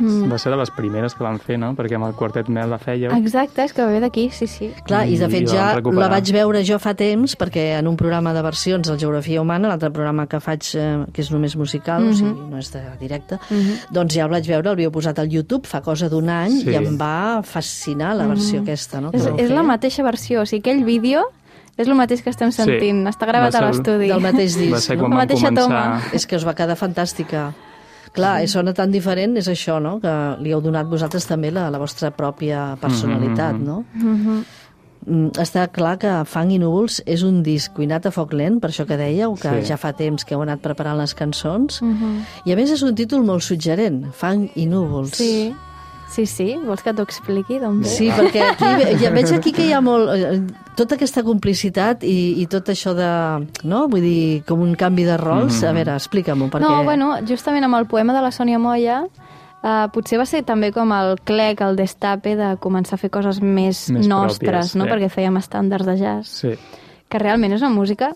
Va 0.00 0.38
ser 0.38 0.50
de 0.50 0.56
les 0.56 0.70
primeres 0.70 1.14
que 1.14 1.22
van 1.22 1.38
fer, 1.38 1.58
no? 1.58 1.74
Perquè 1.74 1.94
amb 1.94 2.06
el 2.06 2.14
quartet 2.14 2.48
Mel 2.48 2.68
la 2.70 2.78
fèieu. 2.78 3.12
Exacte, 3.16 3.62
és 3.64 3.72
que 3.72 3.84
ve 3.86 4.00
d'aquí, 4.00 4.28
sí, 4.32 4.46
sí. 4.46 4.72
Clar, 4.86 5.06
i 5.06 5.16
de 5.18 5.28
fet 5.28 5.46
la 5.48 5.52
ja 5.54 5.74
recuperar. 5.76 6.00
la 6.02 6.08
vaig 6.16 6.32
veure 6.32 6.64
jo 6.64 6.78
fa 6.78 6.94
temps, 6.94 7.36
perquè 7.38 7.78
en 7.78 7.86
un 7.88 7.96
programa 7.96 8.32
de 8.34 8.42
versions, 8.42 8.88
el 8.88 8.98
Geografia 8.98 9.40
Humana, 9.40 9.68
l'altre 9.68 9.90
programa 9.92 10.26
que 10.26 10.40
faig, 10.40 10.62
eh, 10.74 11.04
que 11.12 11.22
és 11.22 11.30
només 11.30 11.54
musical, 11.56 12.08
o 12.08 12.12
sigui, 12.12 12.34
no 12.50 12.58
és 12.58 12.72
de 12.72 12.82
directe, 13.00 13.38
doncs 13.92 14.14
ja 14.14 14.24
el 14.24 14.30
vaig 14.30 14.46
veure, 14.48 14.68
l'havíeu 14.70 14.90
posat 14.90 15.18
al 15.18 15.28
YouTube 15.30 15.66
fa 15.66 15.80
cosa 15.80 16.08
d'un 16.08 16.28
any 16.28 16.60
Sí. 16.64 16.70
i 16.70 16.74
em 16.76 16.98
va 16.98 17.42
fascinar 17.42 18.16
la 18.16 18.26
versió 18.26 18.60
aquesta, 18.62 19.00
no? 19.00 19.10
És, 19.12 19.26
és 19.38 19.50
la 19.50 19.62
mateixa 19.62 20.02
versió, 20.02 20.42
o 20.42 20.46
sigui, 20.46 20.60
aquell 20.70 20.84
vídeo 20.84 21.22
és 21.76 21.88
el 21.88 21.94
mateix 21.94 22.22
que 22.22 22.30
estem 22.30 22.50
Sí. 22.52 22.62
sentint, 22.62 23.06
està 23.08 23.26
gravat 23.26 23.52
Va 23.52 23.58
a 23.58 23.60
ser 23.60 23.62
el- 23.62 23.68
l'estudi. 23.74 24.08
Del 24.08 24.20
mateix 24.20 24.56
disc, 24.56 24.72
Va 24.72 24.80
ser 24.80 24.96
no? 24.96 25.02
quan 25.02 25.10
La 25.10 25.16
vam 25.16 25.24
mateixa 25.26 25.48
començar... 25.48 25.62
toma. 25.64 26.02
És 26.12 26.26
que 26.26 26.36
us 26.36 26.46
va 26.46 26.54
quedar 26.54 26.76
fantàstica. 26.76 27.52
Clar, 28.14 28.44
i 28.44 28.48
sona 28.48 28.72
tan 28.72 28.92
diferent, 28.94 29.36
és 29.36 29.48
això, 29.50 29.80
no?, 29.82 29.96
que 30.00 30.12
li 30.40 30.52
heu 30.54 30.60
donat 30.62 30.86
vosaltres 30.86 31.26
també 31.26 31.50
la, 31.50 31.66
la 31.74 31.78
vostra 31.82 32.12
pròpia 32.14 32.76
personalitat, 32.80 33.58
no? 33.58 33.80
Mm, 35.06 35.32
Està 35.36 35.66
clar 35.68 35.98
que 36.00 36.12
Fang 36.24 36.48
i 36.54 36.58
Núvols 36.62 37.02
és 37.04 37.20
un 37.26 37.42
disc 37.44 37.74
cuinat 37.76 38.06
a 38.08 38.12
foc 38.14 38.32
lent, 38.32 38.56
per 38.62 38.70
això 38.70 38.86
que 38.88 38.96
dèieu, 38.96 39.34
que 39.36 39.50
Sí. 39.60 39.66
ja 39.68 39.76
fa 39.76 39.92
temps 39.92 40.24
que 40.24 40.34
heu 40.34 40.40
anat 40.46 40.62
preparant 40.64 40.96
les 40.96 41.12
cançons, 41.14 41.82
i 42.46 42.52
a 42.52 42.56
més 42.56 42.70
és 42.70 42.82
un 42.82 42.94
títol 42.94 43.22
molt 43.26 43.42
suggerent, 43.42 44.06
Fang 44.14 44.48
i 44.54 44.64
Núvols. 44.66 45.12
Sí, 45.18 45.52
sí, 46.10 46.26
sí. 46.26 46.56
Vols 46.64 46.82
que 46.82 46.92
t'ho 46.94 47.02
expliqui 47.02 47.58
d'on 47.62 47.80
ve? 47.82 47.88
Sí, 47.90 48.10
perquè 48.10 48.42
aquí, 48.52 48.96
ja 49.02 49.10
veig 49.14 49.32
aquí 49.34 49.52
que 49.52 49.66
hi 49.66 49.72
ha 49.72 49.80
molt... 49.84 50.10
eh, 50.14 50.40
Tota 50.74 50.96
aquesta 50.96 51.22
complicitat 51.22 52.02
i, 52.02 52.40
i 52.42 52.46
tot 52.50 52.68
això 52.72 52.94
de... 52.98 53.08
No? 53.62 53.84
Vull 53.88 54.02
dir, 54.02 54.42
com 54.48 54.60
un 54.64 54.74
canvi 54.74 55.04
de 55.06 55.16
rols. 55.20 55.60
A 55.62 55.70
veure, 55.72 55.94
explica-m'ho, 55.94 56.48
perquè... 56.50 56.66
No, 56.66 56.82
bueno, 56.86 57.12
justament 57.28 57.64
amb 57.64 57.78
el 57.78 57.86
poema 57.86 58.12
de 58.16 58.22
la 58.24 58.32
Sònia 58.34 58.58
Moya 58.58 59.04
Uh, 59.64 59.86
potser 59.88 60.18
va 60.20 60.26
ser 60.28 60.42
també 60.44 60.68
com 60.76 60.90
el 60.92 61.14
clec, 61.24 61.62
el 61.64 61.72
destape 61.78 62.34
de 62.36 62.50
començar 62.60 62.98
a 62.98 63.00
fer 63.00 63.08
coses 63.08 63.38
més, 63.40 63.86
Més 63.88 64.04
nostres, 64.06 64.44
pròpies, 64.44 64.74
no? 64.76 64.84
sí. 64.84 64.90
perquè 64.90 65.08
fèiem 65.08 65.38
estàndards 65.40 65.86
de 65.88 65.94
jazz. 65.96 66.28
Sí. 66.42 66.50
que 67.08 67.20
realment 67.22 67.54
és 67.56 67.62
una 67.64 67.70
música 67.72 68.10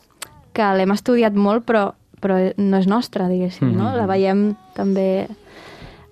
que 0.52 0.66
l'hem 0.76 0.92
estudiat 0.92 1.32
molt 1.32 1.64
però, 1.64 1.86
però 2.20 2.36
no 2.58 2.76
és 2.82 2.86
nostra, 2.90 3.30
diguéssim, 3.32 3.70
no? 3.72 3.86
Mhm. 3.86 3.96
La 3.96 4.04
veiem 4.10 4.42
també 4.76 5.06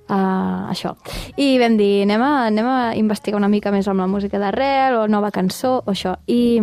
uh, 0.08 0.70
això. 0.70 0.94
I 1.36 1.56
vam 1.58 1.76
dir, 1.78 2.02
anem 2.06 2.22
a, 2.22 2.32
anem 2.50 2.66
a 2.70 2.78
investigar 2.98 3.38
una 3.40 3.48
mica 3.52 3.72
més 3.74 3.88
amb 3.88 4.00
la 4.00 4.06
música 4.10 4.38
d'arrel 4.42 5.00
o 5.02 5.06
nova 5.08 5.30
cançó 5.34 5.78
o 5.84 5.90
això. 5.92 6.16
I 6.26 6.58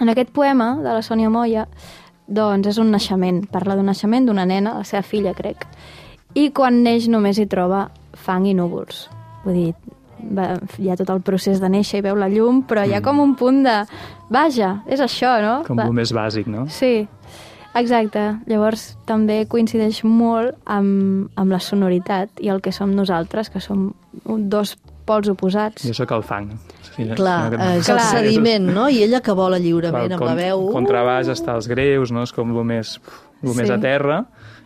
en 0.00 0.08
aquest 0.12 0.30
poema 0.32 0.76
de 0.80 0.90
la 0.92 1.02
Sònia 1.02 1.30
Moya 1.30 1.66
doncs 2.30 2.68
és 2.70 2.78
un 2.78 2.92
naixement, 2.94 3.42
parla 3.50 3.74
d'un 3.74 3.88
naixement 3.90 4.26
d'una 4.28 4.44
nena, 4.46 4.76
la 4.78 4.84
seva 4.86 5.02
filla, 5.02 5.32
crec. 5.34 5.64
I 6.38 6.50
quan 6.54 6.82
neix 6.84 7.08
només 7.10 7.40
hi 7.42 7.48
troba 7.50 7.88
fang 8.14 8.46
i 8.46 8.54
núvols. 8.54 9.08
Vull 9.42 9.56
dir, 9.56 9.72
va, 10.36 10.52
hi 10.78 10.90
ha 10.92 10.96
tot 11.00 11.10
el 11.10 11.22
procés 11.26 11.58
de 11.58 11.68
néixer 11.72 11.98
i 11.98 12.04
veu 12.06 12.14
la 12.14 12.28
llum, 12.30 12.62
però 12.68 12.84
hi 12.86 12.94
ha 12.94 13.00
com 13.02 13.18
un 13.18 13.34
punt 13.34 13.64
de... 13.66 13.74
Vaja, 14.30 14.76
és 14.86 15.00
això, 15.02 15.32
no? 15.42 15.56
Com 15.66 15.80
Va- 15.80 15.88
el 15.90 15.96
més 15.96 16.12
bàsic, 16.14 16.46
no? 16.46 16.68
Sí, 16.70 17.08
exacte. 17.74 18.22
Llavors 18.50 18.96
també 19.06 19.44
coincideix 19.50 20.02
molt 20.04 20.56
amb, 20.66 21.30
amb 21.36 21.52
la 21.52 21.60
sonoritat 21.62 22.40
i 22.40 22.48
el 22.52 22.60
que 22.64 22.72
som 22.72 22.94
nosaltres, 22.96 23.50
que 23.50 23.60
som 23.60 23.92
un, 24.24 24.48
dos 24.50 24.76
pols 25.06 25.28
oposats. 25.32 25.82
Jo 25.86 25.94
sóc 25.96 26.12
el 26.14 26.22
fang. 26.26 26.50
Sí, 26.90 27.06
Clar, 27.16 27.54
eh, 27.54 27.78
és 27.78 27.88
el 27.88 27.96
Clar. 27.96 28.10
sediment, 28.10 28.66
no? 28.74 28.88
I 28.90 29.02
ella 29.06 29.20
que 29.24 29.32
vola 29.32 29.58
lliurement 29.62 30.10
Clar, 30.10 30.18
amb 30.18 30.26
la 30.26 30.34
veu... 30.38 30.66
uh, 30.68 30.72
Contrabaix 30.74 31.30
està 31.32 31.54
als 31.54 31.68
greus, 31.70 32.10
no? 32.12 32.22
És 32.26 32.32
com 32.34 32.50
el 32.56 32.64
més, 32.66 32.96
el 33.42 33.54
més 33.54 33.68
Sí. 33.68 33.72
a 33.72 33.78
terra, 33.80 34.24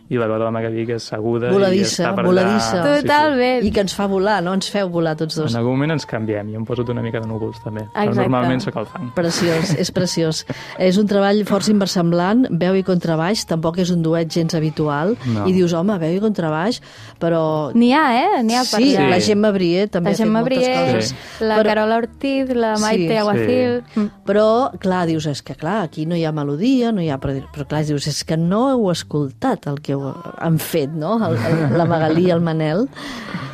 i 0.09 0.17
la 0.17 0.27
veu 0.27 0.37
de 0.37 0.43
la 0.45 0.51
Magalí 0.51 0.85
que 0.85 0.95
és 0.99 1.05
aguda 1.13 1.49
Voladissa, 1.51 2.03
i 2.03 2.05
està 2.05 2.15
per 2.15 2.25
voladissa. 2.25 2.81
allà. 2.83 3.01
Totalment. 3.01 3.63
I 3.65 3.71
que 3.71 3.79
ens 3.81 3.95
fa 3.95 4.05
volar, 4.07 4.43
no? 4.43 4.53
Ens 4.53 4.69
feu 4.69 4.89
volar 4.89 5.15
tots 5.17 5.35
dos. 5.35 5.51
En 5.53 5.57
algun 5.59 5.73
moment 5.73 5.91
ens 5.95 6.05
canviem, 6.05 6.51
jo 6.53 6.59
em 6.59 6.65
poso 6.65 6.85
una 6.91 7.01
mica 7.01 7.19
de 7.19 7.27
núvols 7.27 7.57
també, 7.63 7.81
però 7.93 8.03
Exacte. 8.09 8.21
normalment 8.21 8.61
sóc 8.61 8.75
el 8.77 8.85
fang. 8.85 9.09
Preciós, 9.15 9.71
és 9.79 9.91
preciós. 9.91 10.45
És 10.77 10.97
un 11.01 11.07
treball 11.07 11.41
força 11.45 11.71
inversemblant, 11.71 12.45
veu 12.51 12.75
i 12.75 12.83
contrabaix, 12.83 13.45
tampoc 13.49 13.79
és 13.79 13.89
un 13.91 14.03
duet 14.03 14.29
gens 14.31 14.53
habitual, 14.53 15.17
No. 15.25 15.47
i 15.47 15.53
dius, 15.53 15.73
home, 15.73 15.97
veu 15.97 16.13
i 16.15 16.19
contrabaix, 16.19 16.81
però... 17.19 17.71
N'hi 17.73 17.91
ha, 17.93 18.05
eh? 18.19 18.43
N'hi 18.43 18.53
ha 18.55 18.61
per 18.69 18.81
Sí, 18.83 18.95
allà. 18.95 19.09
la 19.09 19.19
Gemma 19.19 19.51
Brier 19.51 19.87
també 19.89 20.11
La 20.11 20.13
ha 20.13 20.17
fet 20.17 20.25
Gemma 20.25 20.39
moltes 20.41 20.57
Brier, 20.59 20.93
coses. 20.93 21.15
la 21.41 21.57
Però- 21.57 21.65
Carola 21.65 21.97
Ortiz, 21.97 22.49
la 22.55 22.75
Maite 22.77 23.07
Sí. 23.09 23.17
Aguacil... 23.17 23.83
Mm. 23.95 24.09
Però, 24.25 24.71
clar, 24.79 25.05
dius, 25.07 25.25
és 25.27 25.41
que 25.41 25.55
clar, 25.55 25.81
aquí 25.83 26.05
no 26.05 26.15
hi 26.15 26.23
ha 26.25 26.31
melodia, 26.31 26.91
no 26.91 27.01
hi 27.01 27.09
ha... 27.09 27.17
Però, 27.19 27.33
però 27.53 27.65
clar, 27.67 27.83
dius, 27.85 28.05
és 28.07 28.23
que 28.23 28.37
no 28.37 28.69
heu 28.71 28.89
escoltat 28.91 29.65
el 29.67 29.81
que 29.81 29.94
heu, 29.95 30.13
han 30.37 30.59
fet, 30.59 30.91
no? 30.93 31.15
El, 31.25 31.35
el, 31.49 31.77
la 31.79 31.85
Magalí 31.89 32.27
i 32.27 32.31
el 32.35 32.41
Manel, 32.45 32.85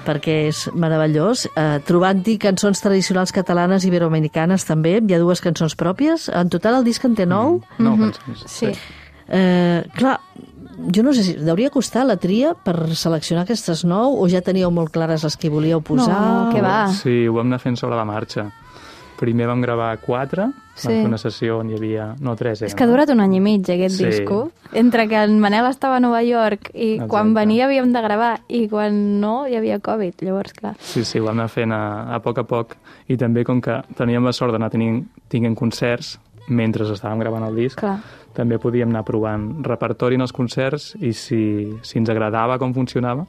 perquè 0.05 0.47
és 0.49 0.63
meravellós. 0.73 1.45
Eh, 1.55 1.79
Trobant-hi 1.87 2.37
cançons 2.41 2.81
tradicionals 2.81 3.31
catalanes 3.35 3.85
i 3.85 3.91
iberoamericanes 3.91 4.65
també, 4.65 4.97
hi 4.99 5.13
ha 5.15 5.19
dues 5.21 5.41
cançons 5.45 5.75
pròpies. 5.77 6.27
En 6.33 6.49
total 6.49 6.79
el 6.81 6.87
disc 6.89 7.05
en 7.05 7.15
té 7.15 7.25
nou. 7.29 7.59
No, 7.79 7.95
Mhm. 7.95 8.11
cançons. 8.11 8.43
Sí. 8.49 8.71
Eh, 9.31 9.83
clar, 9.95 10.17
jo 10.91 11.03
no 11.03 11.13
sé 11.13 11.23
si 11.23 11.35
hauria 11.49 11.69
costar 11.69 12.05
la 12.05 12.17
tria 12.17 12.53
per 12.65 12.95
seleccionar 12.97 13.43
aquestes 13.45 13.85
nou 13.85 14.17
o 14.19 14.27
ja 14.27 14.41
teníeu 14.41 14.71
molt 14.73 14.89
clares 14.91 15.23
les 15.23 15.37
que 15.37 15.47
hi 15.47 15.51
volíeu 15.53 15.79
posar? 15.81 16.17
No, 16.19 16.49
què 16.51 16.61
va? 16.61 16.87
Sí, 16.91 17.27
ho 17.27 17.33
vam 17.37 17.47
anar 17.47 17.59
fent 17.61 17.77
sobre 17.77 17.95
la 17.95 18.03
marxa. 18.05 18.49
Primer 19.21 19.45
vam 19.47 19.61
gravar 19.61 19.91
quatre, 20.01 20.47
Sí. 20.73 20.87
vam 20.87 20.95
fer 20.97 21.05
una 21.11 21.17
sessió 21.21 21.59
on 21.61 21.69
hi 21.69 21.75
havia... 21.77 22.07
No, 22.19 22.33
tres, 22.35 22.63
És 22.65 22.73
que 22.73 22.83
ha 22.83 22.87
durat 22.89 23.09
un 23.13 23.19
any 23.21 23.35
i 23.37 23.39
mig, 23.39 23.61
aquest 23.69 23.99
Sí. 23.99 24.05
disco. 24.07 24.51
Entre 24.73 25.07
que 25.07 25.19
en 25.21 25.35
Manel 25.39 25.67
estava 25.69 25.97
a 25.97 25.99
Nova 26.01 26.23
York 26.25 26.71
i 26.73 26.93
Exacte. 26.95 27.07
quan 27.11 27.33
venia 27.35 27.65
havíem 27.67 27.91
de 27.93 28.01
gravar 28.01 28.39
i 28.49 28.67
quan 28.67 29.19
no 29.21 29.45
hi 29.47 29.55
havia 29.59 29.77
Covid. 29.79 30.23
Llavors, 30.25 30.53
clar. 30.53 30.75
Sí, 30.79 31.03
sí, 31.05 31.19
ho 31.19 31.25
vam 31.25 31.37
anar 31.37 31.49
fent 31.49 31.71
a, 31.71 32.15
a 32.15 32.19
poc 32.19 32.39
a 32.39 32.43
poc 32.49 32.75
i 33.07 33.15
també 33.17 33.43
com 33.45 33.61
que 33.61 33.77
teníem 33.95 34.25
la 34.25 34.33
sort 34.33 34.51
d'anar 34.53 34.71
tenint, 34.71 35.05
tinguent 35.29 35.55
concerts 35.55 36.17
mentre 36.49 36.83
estàvem 36.89 37.19
gravant 37.19 37.43
el 37.45 37.55
disc, 37.55 37.77
Clar. 37.79 37.99
també 38.33 38.57
podíem 38.57 38.89
anar 38.89 39.03
provant 39.05 39.63
repertori 39.63 40.15
en 40.15 40.21
els 40.21 40.33
concerts 40.33 40.95
i 40.99 41.13
si, 41.13 41.69
si 41.83 41.99
ens 41.99 42.09
agradava 42.09 42.57
com 42.57 42.73
funcionava, 42.73 43.27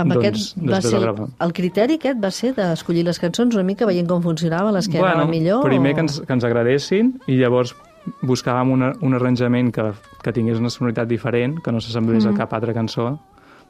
Amb 0.00 0.12
Doncs, 0.14 0.54
aquest 0.54 0.70
va 0.70 0.80
ser 0.82 0.98
el 1.02 1.32
el, 1.46 1.52
criteri 1.52 1.94
aquest 1.98 2.18
va 2.22 2.30
ser 2.30 2.54
d'escollir 2.54 3.04
les 3.04 3.18
cançons 3.18 3.54
una 3.54 3.64
mica 3.64 3.86
veient 3.86 4.06
com 4.08 4.22
funcionaven, 4.22 4.72
les 4.74 4.88
que 4.88 4.98
anaven 4.98 5.30
millor? 5.30 5.62
primer 5.64 5.92
o... 5.92 5.94
que 5.94 6.00
ens, 6.06 6.20
que 6.20 6.32
ens 6.32 6.44
agradessin 6.44 7.14
i 7.26 7.36
llavors 7.40 7.74
buscàvem 8.22 8.70
una, 8.72 8.92
un 9.02 9.14
arranjament 9.14 9.70
que, 9.74 9.90
que 10.22 10.32
tingués 10.32 10.58
una 10.58 10.70
sonoritat 10.70 11.08
diferent, 11.08 11.58
que 11.62 11.72
no 11.72 11.80
s'assemblés 11.80 12.24
Mhm. 12.24 12.34
a 12.34 12.38
cap 12.38 12.54
altra 12.54 12.72
cançó, 12.74 13.18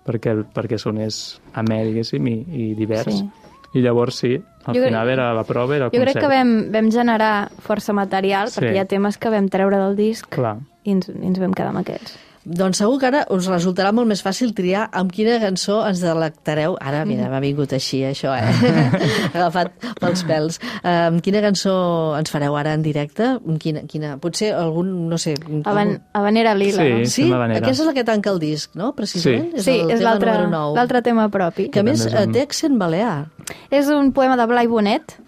perquè, 0.06 0.44
perquè 0.54 0.78
sonés 0.78 1.40
amè, 1.54 1.84
diguéssim, 1.84 2.26
i, 2.28 2.36
i 2.48 2.74
divers. 2.74 3.04
Sí. 3.12 3.28
I 3.74 3.82
llavors 3.84 4.14
sí, 4.16 4.30
al 4.64 4.74
Jo 4.74 4.80
crec- 4.80 4.86
final 4.88 5.08
era 5.10 5.34
la 5.34 5.42
prova, 5.44 5.76
era 5.76 5.84
el 5.86 5.90
Jo 5.90 5.98
crec 6.00 6.14
concert. 6.14 6.24
que 6.24 6.36
vam, 6.38 6.72
vam 6.72 6.90
generar 6.90 7.50
força 7.60 7.92
material, 7.92 8.48
Sí. 8.48 8.60
perquè 8.60 8.74
hi 8.74 8.78
ha 8.78 8.86
temes 8.86 9.18
que 9.18 9.28
vam 9.28 9.48
treure 9.48 9.76
del 9.76 9.96
disc 9.96 10.26
Clar. 10.30 10.56
i 10.84 10.90
ens, 10.92 11.08
i 11.10 11.26
ens 11.26 11.38
vam 11.38 11.52
quedar 11.52 11.68
amb 11.74 11.82
aquests. 11.82 12.16
Doncs 12.48 12.78
segur 12.80 12.96
que 13.02 13.06
ara 13.10 13.26
us 13.34 13.44
resultarà 13.50 13.90
molt 13.92 14.08
més 14.08 14.22
fàcil 14.24 14.54
triar 14.56 14.86
amb 14.96 15.12
quina 15.12 15.34
cançó 15.42 15.82
ens 15.84 16.00
delectareu. 16.00 16.78
Ara, 16.80 17.02
mira, 17.04 17.26
m'ha 17.28 17.40
vingut 17.44 17.74
així, 17.76 18.00
això, 18.08 18.32
eh? 18.32 18.88
Agafat 19.36 19.74
pels 20.00 20.22
pèls. 20.28 20.56
Amb 20.82 21.20
quina 21.24 21.42
cançó 21.44 21.74
ens 22.16 22.32
fareu 22.32 22.56
ara 22.56 22.72
en 22.78 22.82
directe? 22.86 23.34
Quina, 23.60 23.82
quina? 23.90 24.14
Potser 24.22 24.54
algun, 24.56 24.94
no 25.10 25.18
sé... 25.20 25.34
Haban, 25.64 25.92
algun... 25.98 26.00
Habanera 26.16 26.54
Lila, 26.56 26.82
Sí. 26.86 26.88
no? 26.94 27.10
Sí? 27.18 27.26
Habanera. 27.32 27.60
Aquesta 27.60 27.84
és 27.84 27.90
la 27.90 27.96
que 27.98 28.06
tanca 28.08 28.32
el 28.32 28.40
disc, 28.40 28.72
no? 28.80 28.94
Precisament? 28.96 29.52
Sí. 29.58 29.66
Sí, 29.68 29.76
el 29.84 29.92
és 29.98 30.00
l'altre 30.06 31.02
tema 31.04 31.28
propi. 31.28 31.68
Que 31.74 31.84
a 31.84 31.86
més 31.86 32.06
és 32.06 32.14
amb- 32.16 32.32
té 32.32 32.46
accent 32.48 32.78
balear. 32.80 33.26
És 33.70 33.92
un 33.92 34.12
poema 34.16 34.36
de 34.40 34.48
Blai 34.48 34.66
Bonet 34.72 35.18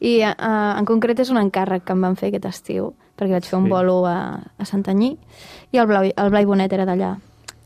i 0.00 0.22
uh, 0.24 0.32
en 0.80 0.86
concret 0.88 1.20
és 1.20 1.28
un 1.28 1.36
encàrrec 1.42 1.84
que 1.84 1.92
em 1.92 2.00
van 2.08 2.16
fer 2.16 2.30
aquest 2.32 2.46
estiu 2.48 2.94
perquè 3.20 3.34
vaig 3.36 3.44
fer 3.44 3.58
un 3.58 3.66
Sí. 3.66 3.70
bolo 3.74 3.98
a, 4.08 4.40
a 4.56 4.64
Santanyí 4.64 5.10
i 5.72 5.78
el 5.78 5.86
Blai, 5.86 6.12
el 6.16 6.30
Blai 6.30 6.44
Bonet 6.44 6.72
era 6.72 6.84
d'allà. 6.86 7.16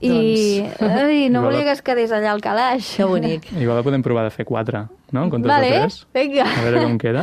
I 0.05 0.65
ai, 0.81 1.29
no 1.31 1.43
volia 1.43 1.63
que 1.65 1.73
es 1.73 1.83
quedés 1.83 2.13
allà 2.13 2.33
al 2.35 2.41
calaix. 2.45 2.97
Que 2.97 3.05
bonic. 3.09 3.47
Igual 3.61 3.83
podem 3.87 4.03
provar 4.05 4.25
de 4.27 4.31
fer 4.35 4.45
quatre, 4.45 4.85
no? 5.13 5.25
En 5.25 5.31
comptes 5.31 5.49
Vale, 5.49 5.71
de 5.71 5.81
tres. 5.81 6.07
vinga. 6.13 6.45
A 6.45 6.63
veure 6.67 6.83
com 6.83 6.99
queda. 6.99 7.23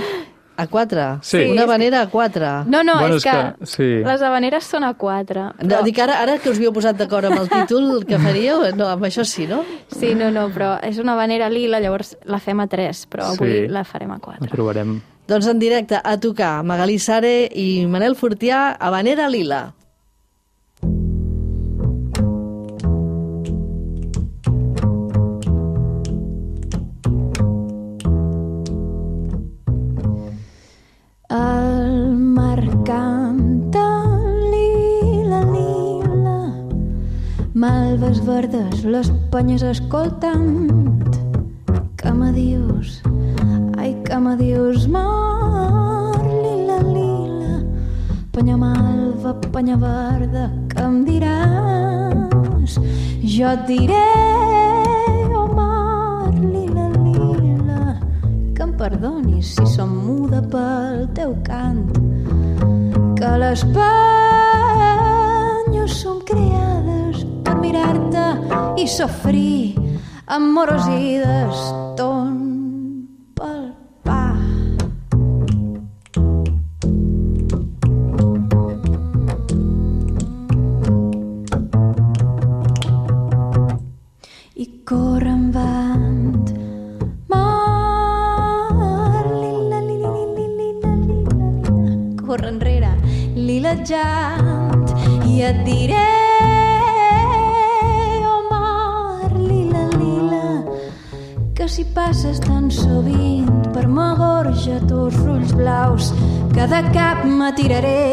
A 0.57 0.65
quatre? 0.67 1.03
Sí. 1.25 1.43
Una 1.49 1.65
vanera 1.65 2.01
a 2.01 2.07
quatre. 2.09 2.47
No, 2.67 2.83
no, 2.83 2.99
Bueno, 2.99 3.15
és, 3.15 3.23
és 3.25 3.31
que, 3.31 3.37
que- 3.59 3.65
sí. 3.65 3.87
les 4.05 4.21
habaneres 4.21 4.63
són 4.67 4.83
a 4.83 4.93
quatre. 4.93 5.47
No, 5.63 5.79
dic 5.83 5.97
ara, 5.99 6.19
ara 6.21 6.35
que 6.39 6.49
us 6.51 6.57
havíeu 6.59 6.73
posat 6.73 6.97
d'acord 6.99 7.25
amb 7.31 7.39
el 7.39 7.49
títol 7.49 8.03
que 8.05 8.19
faríeu, 8.19 8.67
no, 8.75 8.87
amb 8.91 9.03
això 9.07 9.23
sí, 9.25 9.47
no? 9.49 9.63
Sí, 9.89 10.13
no, 10.13 10.29
no, 10.31 10.47
però 10.53 10.75
és 10.85 10.99
una 11.01 11.13
habanera 11.13 11.49
lila, 11.49 11.79
llavors 11.81 12.15
la 12.25 12.37
fem 12.39 12.59
a 12.61 12.67
tres, 12.67 13.07
però 13.09 13.31
avui 13.31 13.51
Sí. 13.63 13.67
la 13.69 13.83
farem 13.83 14.11
a 14.11 14.15
La 14.15 14.19
quatre. 14.19 14.49
provarem. 14.49 14.99
Doncs 15.27 15.47
en 15.47 15.59
directe 15.59 15.99
a 16.03 16.17
tocar 16.19 16.63
Magalí 16.63 16.99
Sare 16.99 17.49
i 17.53 17.85
Manel 17.87 18.15
Fortià 18.15 18.75
a 18.79 18.89
Vanera 18.89 19.29
Lila. 19.29 19.73
Malves 38.01 38.25
verdes, 38.25 38.83
les 38.83 39.11
penyes 39.29 39.61
escoltant. 39.61 40.71
Que 41.97 42.11
me 42.11 42.31
dius, 42.33 43.03
ai, 43.77 43.93
que 44.03 44.17
me 44.17 44.35
dius, 44.37 44.87
mar, 44.87 46.17
lila, 46.25 46.81
lila, 46.81 47.61
penya 48.33 48.57
malva, 48.57 49.33
penya 49.53 49.77
verda, 49.77 50.49
que 50.73 50.81
em 50.81 51.05
diràs? 51.05 52.79
Jo 53.21 53.53
et 53.53 53.67
diré, 53.69 54.09
oh 55.37 55.47
mar, 55.53 56.33
lila, 56.33 56.89
lila, 57.05 58.01
que 58.55 58.63
em 58.65 58.73
perdonis 58.81 59.53
si 59.59 59.65
som 59.75 59.93
muda 60.07 60.41
pel 60.41 61.05
teu 61.13 61.37
cant, 61.45 61.85
que 63.13 63.31
les 63.45 63.61
penyes 63.77 63.91
som 66.01 66.17
creades 66.25 66.70
mirar-te 67.71 68.25
i 68.83 68.87
sofrir 68.87 69.75
amorosides 70.27 71.59
ton 71.69 71.80
cada 106.71 106.89
cap 106.95 107.25
m'atiraré 107.25 108.10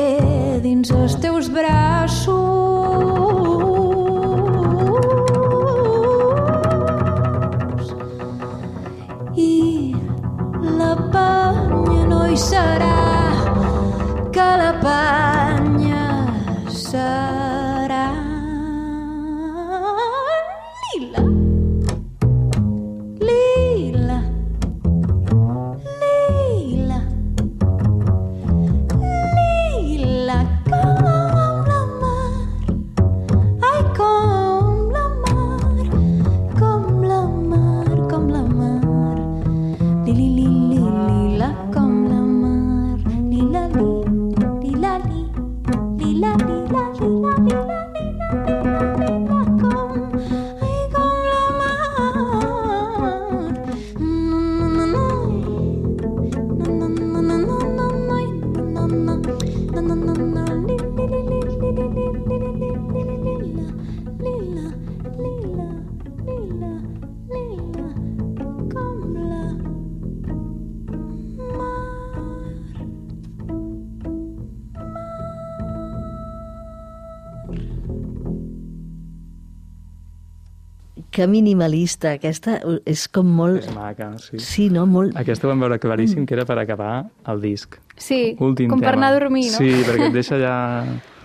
Que 81.19 81.27
minimalista, 81.27 82.13
aquesta 82.15 82.61
és 82.87 83.09
com 83.11 83.27
molt... 83.41 83.65
És 83.65 83.73
maca, 83.75 84.13
sí. 84.23 84.39
Sí, 84.39 84.69
no? 84.71 84.85
Molt... 84.87 85.17
Aquesta 85.19 85.49
ho 85.49 85.51
vam 85.51 85.65
veure 85.65 85.81
claríssim, 85.83 86.23
que 86.29 86.37
era 86.37 86.45
per 86.47 86.61
acabar 86.63 86.93
el 87.27 87.41
disc. 87.43 87.75
Sí, 87.99 88.37
Últim 88.39 88.71
com 88.71 88.79
per 88.79 88.93
tema. 88.93 89.01
anar 89.01 89.09
a 89.11 89.17
dormir, 89.19 89.49
no? 89.51 89.59
Sí, 89.59 89.73
perquè 89.83 90.13
et 90.13 90.15
deixa 90.15 90.39
ja... 90.39 90.55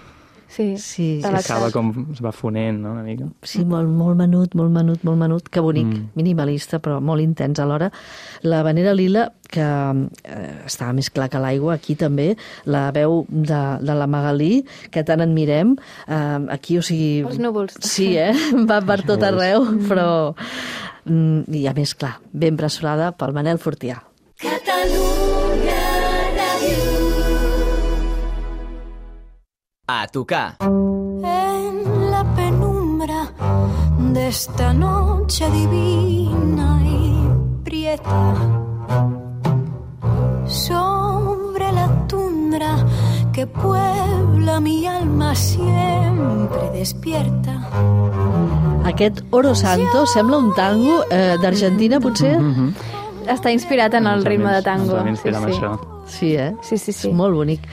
Sí, 0.53 0.75
Sí, 0.77 1.05
relaxat. 1.23 1.55
Acaba 1.57 1.71
com 1.73 1.87
es 2.13 2.19
va 2.21 2.31
fonent, 2.31 2.77
no?, 2.83 2.91
una 2.93 3.01
mica. 3.01 3.25
Sí, 3.41 3.63
molt, 3.65 3.89
molt 3.89 4.17
menut, 4.19 4.53
molt 4.59 4.69
menut, 4.75 5.01
molt 5.07 5.17
menut. 5.17 5.47
Que 5.49 5.59
bonic, 5.65 5.87
Mm. 5.87 5.97
mm. 6.03 6.09
minimalista, 6.19 6.77
però 6.79 6.99
molt 7.01 7.23
intens 7.23 7.57
alhora. 7.59 7.87
La 8.43 8.61
Vanera 8.61 8.93
Lila, 8.93 9.31
que 9.49 9.65
eh, 9.65 10.53
estava 10.65 10.93
més 10.93 11.09
clar 11.09 11.29
que 11.33 11.41
l'aigua, 11.41 11.73
aquí 11.79 11.95
també, 11.95 12.35
la 12.65 12.91
veu 12.91 13.25
de, 13.29 13.61
de 13.81 13.95
la 13.97 14.05
Magalí, 14.07 14.63
que 14.91 15.03
tant 15.03 15.21
admirem, 15.25 15.75
eh, 16.07 16.39
aquí, 16.53 16.77
o 16.77 16.85
sigui... 16.85 17.23
Els 17.25 17.39
núvols. 17.41 17.79
Sí, 17.81 18.11
eh? 18.17 18.31
Va 18.69 18.79
per 18.85 19.01
tot 19.09 19.23
arreu, 19.25 19.65
però... 19.89 20.07
mm, 21.05 21.49
I 21.53 21.65
a 21.67 21.73
més, 21.73 21.95
clar, 21.97 22.19
ben 22.31 22.55
bressolada 22.55 23.11
pel 23.17 23.33
Manel 23.33 23.57
Fortià. 23.57 24.03
A 29.95 30.07
tocar. 30.07 30.55
en 30.59 32.09
la 32.09 32.23
penumbra 32.35 33.29
de 33.99 34.27
esta 34.27 34.73
noche 34.73 35.47
divina 35.51 36.81
y 36.83 37.15
prieta 37.63 38.33
sobre 40.47 41.71
la 41.73 42.07
tundra 42.07 42.75
que 43.33 43.45
puebla 43.45 44.59
mi 44.59 44.87
alma 44.87 45.35
siempre 45.35 46.71
despierta. 46.73 47.61
Aquest 48.85 49.21
Oro 49.29 49.53
Santo 49.53 50.07
sembla 50.07 50.37
un 50.37 50.55
tango 50.55 51.03
eh, 51.11 51.37
d'Argentina, 51.39 51.99
potser? 51.99 52.39
Està 53.29 53.53
inspirat 53.53 53.93
en 53.93 54.07
el 54.07 54.25
ritme 54.25 54.57
de 54.57 54.61
tango. 54.63 55.03
Sí, 55.05 55.21
sí. 55.21 55.29
això. 55.29 55.92
Sí, 56.05 56.35
eh? 56.35 56.53
Sí, 56.61 56.77
sí, 56.77 56.91
sí. 56.91 57.09
És 57.09 57.15
molt 57.15 57.35
bonic. 57.35 57.63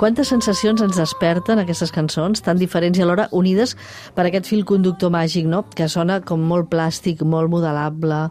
Quantes 0.00 0.28
sensacions 0.28 0.82
ens 0.84 0.98
desperten 1.00 1.62
aquestes 1.62 1.92
cançons, 1.94 2.42
tan 2.44 2.60
diferents 2.60 2.98
i 2.98 3.04
alhora 3.04 3.28
unides 3.32 3.74
per 4.14 4.28
aquest 4.28 4.50
fil 4.50 4.64
conductor 4.68 5.12
màgic, 5.14 5.48
no? 5.48 5.64
Que 5.74 5.88
sona 5.88 6.20
com 6.20 6.44
molt 6.50 6.68
plàstic, 6.72 7.24
molt 7.24 7.50
modelable. 7.52 8.26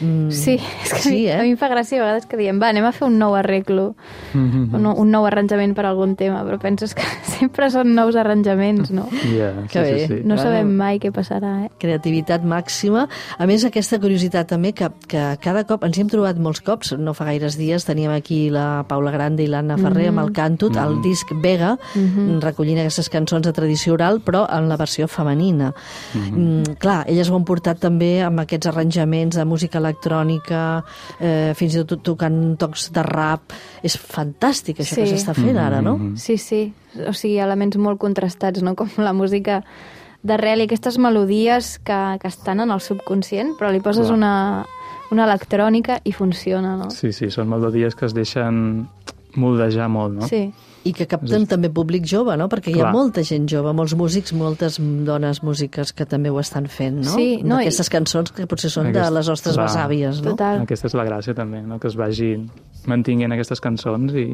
Mm, 0.00 0.30
Sí, 0.30 0.58
és 0.84 0.92
que 0.92 0.98
Sí, 1.00 1.08
a, 1.08 1.12
mi, 1.12 1.26
eh? 1.28 1.38
a 1.40 1.42
mi 1.42 1.50
em 1.54 1.56
fa 1.56 1.68
gràcia 1.70 1.96
a 1.98 2.04
vegades 2.04 2.26
que 2.26 2.36
diem, 2.36 2.60
va, 2.60 2.68
anem 2.68 2.84
a 2.84 2.92
fer 2.92 3.06
un 3.08 3.18
nou 3.18 3.34
arreglo, 3.34 3.94
Mhm. 4.34 4.74
un, 4.74 4.82
nou- 4.82 4.96
un 5.00 5.10
nou 5.10 5.24
arranjament 5.26 5.74
per 5.74 5.86
algun 5.86 6.16
tema, 6.16 6.42
però 6.44 6.58
penses 6.60 6.94
que 6.94 7.02
sempre 7.38 7.70
són 7.70 7.94
nous 7.94 8.16
arranjaments, 8.16 8.90
no? 8.90 9.08
Yeah, 9.24 9.62
sí, 9.62 9.68
Que 9.72 9.80
bé. 9.80 9.98
sí, 10.00 10.06
sí. 10.06 10.20
No 10.24 10.34
Bueno. 10.34 10.42
sabem 10.42 10.76
mai 10.76 10.98
què 10.98 11.10
passarà, 11.12 11.64
eh? 11.66 11.70
creativitat 11.78 12.42
màxima. 12.44 13.08
A 13.38 13.46
més, 13.46 13.64
aquesta 13.64 13.98
curiositat 13.98 14.46
també, 14.48 14.72
que, 14.74 14.90
que 15.08 15.38
cada 15.40 15.64
cop, 15.64 15.84
ens 15.84 15.96
hi 15.96 16.02
hem 16.02 16.08
trobat 16.08 16.36
molts 16.38 16.60
cops, 16.60 16.92
no 16.98 17.14
fa 17.14 17.24
gaires 17.24 17.56
dies 17.56 17.84
teníem 17.84 18.10
aquí 18.12 18.50
la 18.50 18.84
Paula 18.88 19.10
Grande 19.10 19.42
i 19.42 19.46
l'Anna 19.46 19.78
Ferrer 19.78 20.08
amb 20.08 20.18
el 20.20 20.32
Cantut, 20.32 20.76
el 20.76 21.00
disc 21.02 21.26
Vega, 21.42 21.78
recollint 22.40 22.78
aquestes 22.80 23.08
cançons 23.08 23.44
de 23.46 23.52
tradició 23.52 23.94
oral, 23.94 24.20
però 24.20 24.46
en 24.52 24.68
la 24.68 24.76
versió 24.76 25.08
femenina. 25.08 25.72
Mm, 26.14 26.76
clar, 26.78 27.04
elles 27.08 27.30
ho 27.30 27.36
han 27.36 27.44
portat 27.44 27.78
també 27.80 28.20
amb 28.22 28.40
aquests 28.40 28.66
arranjaments 28.66 29.36
de 29.36 29.44
música 29.44 29.80
electrònica, 29.86 30.62
eh, 31.20 31.52
fins 31.56 31.74
i 31.78 31.84
tot 31.86 32.02
tocant 32.02 32.56
tocs 32.60 32.90
de 32.92 33.02
rap. 33.06 33.52
És 33.82 33.96
fantàstic 33.96 34.80
això 34.82 34.96
que 35.00 35.06
Sí. 35.06 35.14
s'està 35.14 35.34
fent 35.34 35.56
ara, 35.56 35.80
no? 35.82 35.96
Mhm. 35.98 36.16
Sí, 36.16 36.36
sí, 36.38 36.72
o 37.06 37.12
sigui, 37.12 37.38
elements 37.38 37.76
molt 37.78 37.98
contrastats, 37.98 38.62
no? 38.62 38.74
Com 38.74 38.88
la 38.98 39.12
música 39.12 39.62
d'arrel 40.26 40.60
i 40.60 40.64
aquestes 40.64 40.98
melodies 40.98 41.78
que, 41.78 42.18
que 42.20 42.28
estan 42.28 42.60
en 42.60 42.70
el 42.70 42.80
subconscient, 42.80 43.54
però 43.58 43.70
li 43.70 43.80
poses 43.80 44.08
Clar. 44.08 44.16
una, 44.16 44.66
una 45.12 45.24
electrònica 45.24 46.00
i 46.04 46.12
funciona, 46.12 46.76
no? 46.76 46.90
Sí, 46.90 47.12
sí, 47.12 47.30
són 47.30 47.48
melodies 47.48 47.94
que 47.94 48.06
es 48.06 48.14
deixen 48.14 48.88
moldejar 49.36 49.88
molt, 49.88 50.14
no? 50.14 50.26
Sí, 50.26 50.52
I 50.86 50.92
que 50.94 51.06
capten 51.10 51.46
també 51.50 51.68
públic 51.74 52.04
jove, 52.06 52.36
no? 52.38 52.46
Perquè 52.52 52.70
hi 52.70 52.78
ha 52.78 52.84
Clar. 52.86 52.92
molta 52.94 53.24
gent 53.26 53.48
jove, 53.50 53.72
molts 53.74 53.94
músics, 53.98 54.32
moltes 54.32 54.78
dones 54.80 55.42
músiques 55.42 55.92
que 55.92 56.06
també 56.06 56.30
ho 56.30 56.38
estan 56.40 56.68
fent, 56.70 57.00
no? 57.04 57.14
Sí, 57.16 57.40
no, 57.42 57.58
i- 57.60 57.66
Aquestes 57.66 57.90
cançons 57.90 58.30
que 58.32 58.46
potser 58.46 58.70
són 58.70 58.92
de 58.92 59.00
Aquest- 59.00 59.14
les 59.18 59.28
nostres 59.28 59.54
clar. 59.56 59.66
besàvies, 59.68 60.22
no? 60.22 60.30
total. 60.30 60.62
Aquesta 60.62 60.86
és 60.86 60.94
la 60.94 61.04
gràcia 61.04 61.34
també, 61.34 61.62
no? 61.62 61.78
que 61.80 61.88
es 61.88 61.96
vagin 61.96 62.48
mantinguent 62.86 63.32
aquestes 63.32 63.60
cançons 63.60 64.14
i, 64.14 64.30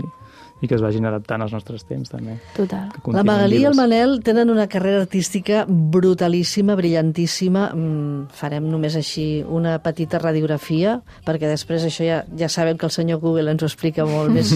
i 0.63 0.69
que 0.71 0.77
es 0.79 0.83
vagin 0.83 1.07
adaptant 1.09 1.43
als 1.43 1.53
nostres 1.55 1.83
temps, 1.89 2.07
també. 2.13 2.37
Total. 2.55 2.87
La 3.11 3.25
Magalí 3.27 3.59
i 3.65 3.67
el. 3.67 3.75
Manel 3.75 4.21
tenen 4.23 4.51
una 4.53 4.69
carrera 4.71 5.01
artística 5.03 5.65
brutalíssima, 5.67 6.77
brillantíssima. 6.79 7.65
Mm, 7.75 8.29
farem 8.39 8.69
només 8.71 8.95
així 8.99 9.43
una 9.43 9.75
petita 9.83 10.21
radiografia, 10.23 11.01
perquè 11.27 11.51
després 11.51 11.83
això 11.89 12.07
ja, 12.07 12.21
ja 12.39 12.49
sabem 12.53 12.79
que 12.79 12.87
el 12.87 12.95
senyor 12.95 13.19
Google 13.25 13.51
ens 13.51 13.65
ho 13.65 13.71
explica 13.71 14.07
molt 14.07 14.31
més 14.37 14.55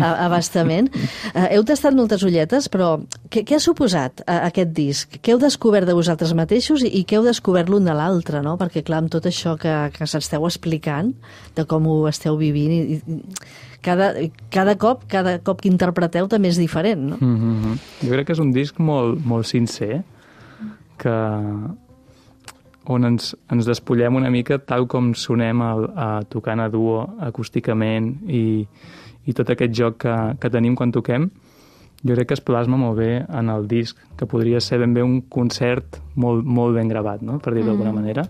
abastament. 0.00 0.88
Uh, 1.34 1.50
heu 1.50 1.66
tastat 1.68 1.98
moltes 1.98 2.24
ulletes, 2.24 2.70
però 2.72 2.94
què, 3.28 3.44
què 3.44 3.58
ha 3.58 3.62
suposat 3.62 4.24
uh, 4.24 4.38
aquest 4.48 4.72
disc? 4.72 5.20
Què 5.20 5.36
heu 5.36 5.42
descobert 5.42 5.90
de 5.90 5.98
vosaltres 5.98 6.32
mateixos 6.38 6.86
i, 6.86 6.94
i 7.02 7.04
què 7.04 7.20
heu 7.20 7.28
descobert 7.28 7.68
l'un 7.68 7.84
de 7.84 7.98
l'altre, 7.98 8.40
no? 8.40 8.56
Perquè, 8.60 8.80
clar, 8.88 9.02
amb 9.04 9.12
tot 9.12 9.28
això 9.28 9.58
que, 9.60 9.76
que 9.92 10.08
s'esteu 10.08 10.48
explicant, 10.48 11.12
de 11.52 11.68
com 11.68 11.92
ho 11.92 12.00
esteu 12.08 12.40
vivint, 12.40 12.72
i, 12.72 13.02
i 13.04 13.70
cada, 13.82 14.12
cada 14.50 14.76
cop, 14.78 15.04
cada 15.10 15.36
cop 15.44 15.60
que 15.62 15.70
interpreteu 15.70 16.28
també 16.30 16.52
és 16.52 16.58
diferent, 16.60 17.02
no? 17.12 17.16
Mm 17.20 17.36
-hmm. 17.36 17.78
Jo 18.06 18.12
crec 18.12 18.26
que 18.26 18.32
és 18.32 18.38
un 18.38 18.52
disc 18.52 18.78
molt, 18.78 19.24
molt 19.24 19.46
sincer, 19.46 20.02
que 20.96 21.16
on 22.84 23.04
ens, 23.04 23.36
ens 23.50 23.66
despullem 23.66 24.14
una 24.14 24.30
mica 24.30 24.58
tal 24.58 24.86
com 24.86 25.14
sonem 25.14 25.62
al, 25.62 25.84
a 25.96 26.22
tocant 26.28 26.60
a 26.60 26.68
duo 26.68 27.16
acústicament 27.20 28.16
i, 28.28 28.66
i 29.24 29.32
tot 29.32 29.50
aquest 29.50 29.74
joc 29.74 29.98
que, 29.98 30.36
que 30.40 30.50
tenim 30.50 30.74
quan 30.74 30.90
toquem 30.90 31.30
jo 32.02 32.16
crec 32.16 32.32
que 32.32 32.34
es 32.34 32.42
plasma 32.42 32.76
molt 32.76 32.98
bé 32.98 33.24
en 33.28 33.50
el 33.52 33.68
disc, 33.70 33.98
que 34.18 34.26
podria 34.26 34.60
ser 34.60 34.80
ben 34.82 34.94
bé 34.94 35.04
un 35.06 35.20
concert 35.30 36.00
molt, 36.18 36.42
molt 36.44 36.74
ben 36.74 36.88
gravat, 36.90 37.22
no? 37.22 37.38
per 37.38 37.54
dir-ho 37.54 37.70
d'alguna 37.70 37.92
manera. 37.94 38.26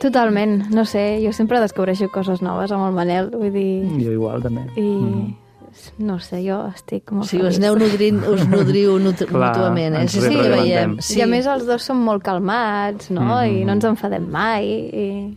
Totalment, 0.00 0.68
no 0.70 0.84
sé, 0.84 1.18
jo 1.24 1.32
sempre 1.32 1.58
descobreixo 1.60 2.06
coses 2.14 2.40
noves 2.42 2.70
amb 2.70 2.86
el 2.86 2.92
Manel, 2.94 3.30
vull 3.34 3.50
dir... 3.52 3.82
Jo 3.98 4.12
igual, 4.14 4.42
també. 4.44 4.62
I 4.76 4.82
Mhm. 4.82 5.34
no 5.98 6.18
sé, 6.18 6.40
jo 6.46 6.60
estic 6.74 7.10
molt 7.12 7.24
O 7.24 7.28
sigui, 7.28 7.42
us 7.46 7.56
feliç. 7.56 7.58
aneu 7.58 7.76
nodrint, 7.76 8.22
us 8.26 8.46
nodriu 8.54 8.98
nut 8.98 9.16
Clar, 9.26 9.50
mútuament, 9.56 9.94
eh? 9.96 10.08
Sí, 10.08 10.20
sí, 10.20 10.36
veiem. 10.36 10.96
I 11.16 11.20
a 11.22 11.26
més 11.26 11.46
els 11.46 11.66
dos 11.66 11.82
som 11.82 11.98
molt 12.02 12.22
calmats, 12.22 13.10
no? 13.10 13.22
Mhm. 13.22 13.60
I 13.60 13.64
no 13.64 13.72
ens 13.72 13.84
enfadem 13.84 14.28
mai, 14.30 14.66
i 14.66 15.36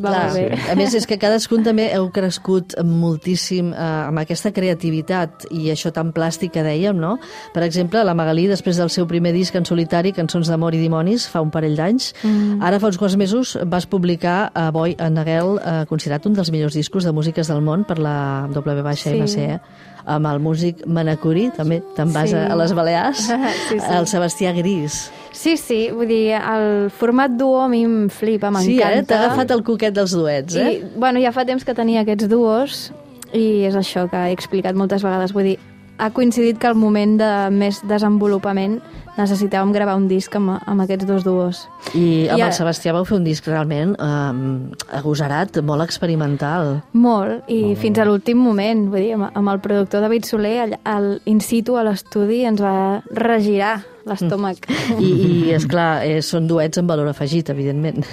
va 0.00 0.10
Clar, 0.10 0.32
bé. 0.34 0.58
a 0.72 0.74
més, 0.78 0.94
és 0.94 1.06
que 1.06 1.18
cadascun 1.18 1.62
també 1.66 1.90
heu 1.94 2.08
crescut 2.14 2.74
moltíssim 2.84 3.72
eh, 3.72 3.76
amb 4.08 4.18
aquesta 4.22 4.52
creativitat 4.56 5.46
i 5.50 5.68
això 5.72 5.92
tan 5.92 6.12
plàstic 6.16 6.52
que 6.56 6.62
dèiem, 6.64 6.96
no? 6.98 7.16
Per 7.54 7.62
exemple, 7.66 8.02
la 8.04 8.14
Magalí, 8.16 8.46
després 8.50 8.76
del 8.80 8.90
seu 8.90 9.06
primer 9.06 9.32
disc 9.36 9.54
en 9.58 9.64
solitari, 9.68 10.12
Cançons 10.16 10.48
d'amor 10.48 10.74
i 10.74 10.80
dimonis, 10.80 11.28
fa 11.28 11.42
un 11.44 11.50
parell 11.50 11.76
d'anys, 11.76 12.12
Mm. 12.24 12.62
ara 12.62 12.78
fa 12.80 12.86
uns 12.88 12.98
quants 12.98 13.16
mesos 13.16 13.58
vas 13.66 13.86
publicar 13.86 14.50
a 14.54 14.70
Boi 14.70 14.96
a 14.98 15.10
Naguel, 15.10 15.58
eh, 15.58 15.84
considerat 15.88 16.24
un 16.26 16.34
dels 16.34 16.50
millors 16.50 16.74
discos 16.74 17.04
de 17.04 17.12
músiques 17.12 17.48
del 17.48 17.60
món 17.60 17.84
per 17.84 17.98
la 17.98 18.48
WMC, 18.52 19.26
Sí. 19.26 19.40
eh? 19.40 19.60
Amb 20.06 20.26
el 20.30 20.38
músic 20.40 20.84
Manacuri, 20.86 21.48
també 21.56 21.80
te'n 21.96 22.12
vas 22.14 22.30
Sí. 22.30 22.36
a, 22.38 22.46
a 22.52 22.56
les 22.56 22.72
Balears, 22.78 23.24
Sí, 23.68 23.78
sí. 23.78 23.84
el 23.90 24.06
Sebastià 24.06 24.52
Gris. 24.56 25.10
Sí, 25.36 25.56
sí, 25.60 25.90
vull 25.92 26.08
dir, 26.08 26.32
el 26.38 26.88
format 26.90 27.30
duo 27.36 27.60
a 27.60 27.68
mi 27.68 27.82
em 27.84 28.06
flipa, 28.08 28.48
m'encanta. 28.50 28.64
Sí, 28.64 28.78
eh? 28.80 29.02
T'ha 29.04 29.18
agafat 29.26 29.50
el 29.52 29.62
coquet 29.66 29.92
dels 29.92 30.14
duets, 30.16 30.54
eh? 30.56 30.70
I, 30.78 30.82
bueno, 30.96 31.20
ja 31.20 31.32
fa 31.34 31.44
temps 31.44 31.64
que 31.66 31.74
tenia 31.76 32.06
aquests 32.06 32.28
duos 32.30 32.86
i 33.34 33.64
és 33.68 33.74
això 33.76 34.06
que 34.08 34.16
he 34.28 34.32
explicat 34.32 34.74
moltes 34.78 35.02
vegades. 35.04 35.34
Vull 35.36 35.50
dir, 35.50 35.58
ha 35.98 36.10
coincidit 36.12 36.58
que 36.60 36.68
al 36.68 36.78
moment 36.78 37.16
de 37.20 37.32
més 37.54 37.80
desenvolupament 37.86 38.80
necessitàvem 39.16 39.72
gravar 39.72 39.96
un 39.96 40.06
disc 40.10 40.34
amb, 40.36 40.56
amb 40.58 40.84
aquests 40.84 41.08
dos 41.08 41.24
duos. 41.24 41.62
I 41.94 42.28
amb 42.28 42.40
I 42.40 42.46
el 42.46 42.54
Sebastià 42.56 42.92
vau 42.96 43.06
fer 43.08 43.16
un 43.18 43.24
disc 43.24 43.46
realment 43.48 43.94
um, 43.96 44.70
agosarat, 44.92 45.60
molt 45.64 45.86
experimental. 45.86 46.80
Molt, 46.92 47.48
i 47.48 47.74
fins 47.80 47.98
a 47.98 48.06
l'últim 48.08 48.40
moment, 48.42 48.86
vull 48.92 49.06
dir, 49.06 49.14
amb, 49.16 49.30
amb 49.32 49.54
el 49.54 49.62
productor 49.64 50.04
David 50.04 50.28
Soler, 50.28 50.56
al, 50.66 50.78
al 50.84 51.10
in 51.24 51.40
situ 51.40 51.78
a 51.80 51.84
l'estudi 51.86 52.44
ens 52.48 52.62
va 52.62 53.02
regirar 53.16 53.78
l'estómac. 54.06 54.68
I, 55.00 55.10
i 55.10 55.52
és 55.56 55.66
clar, 55.66 56.04
eh, 56.06 56.20
són 56.22 56.46
duets 56.50 56.78
amb 56.78 56.92
valor 56.92 57.10
afegit, 57.10 57.50
evidentment. 57.50 58.04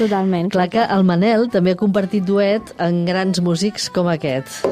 Totalment. 0.00 0.50
clar 0.54 0.70
que 0.72 0.84
el 0.96 1.04
Manel 1.06 1.48
també 1.52 1.76
ha 1.76 1.80
compartit 1.80 2.26
duet 2.26 2.72
en 2.82 3.04
grans 3.08 3.44
músics 3.44 3.92
com 3.92 4.10
aquest. 4.10 4.64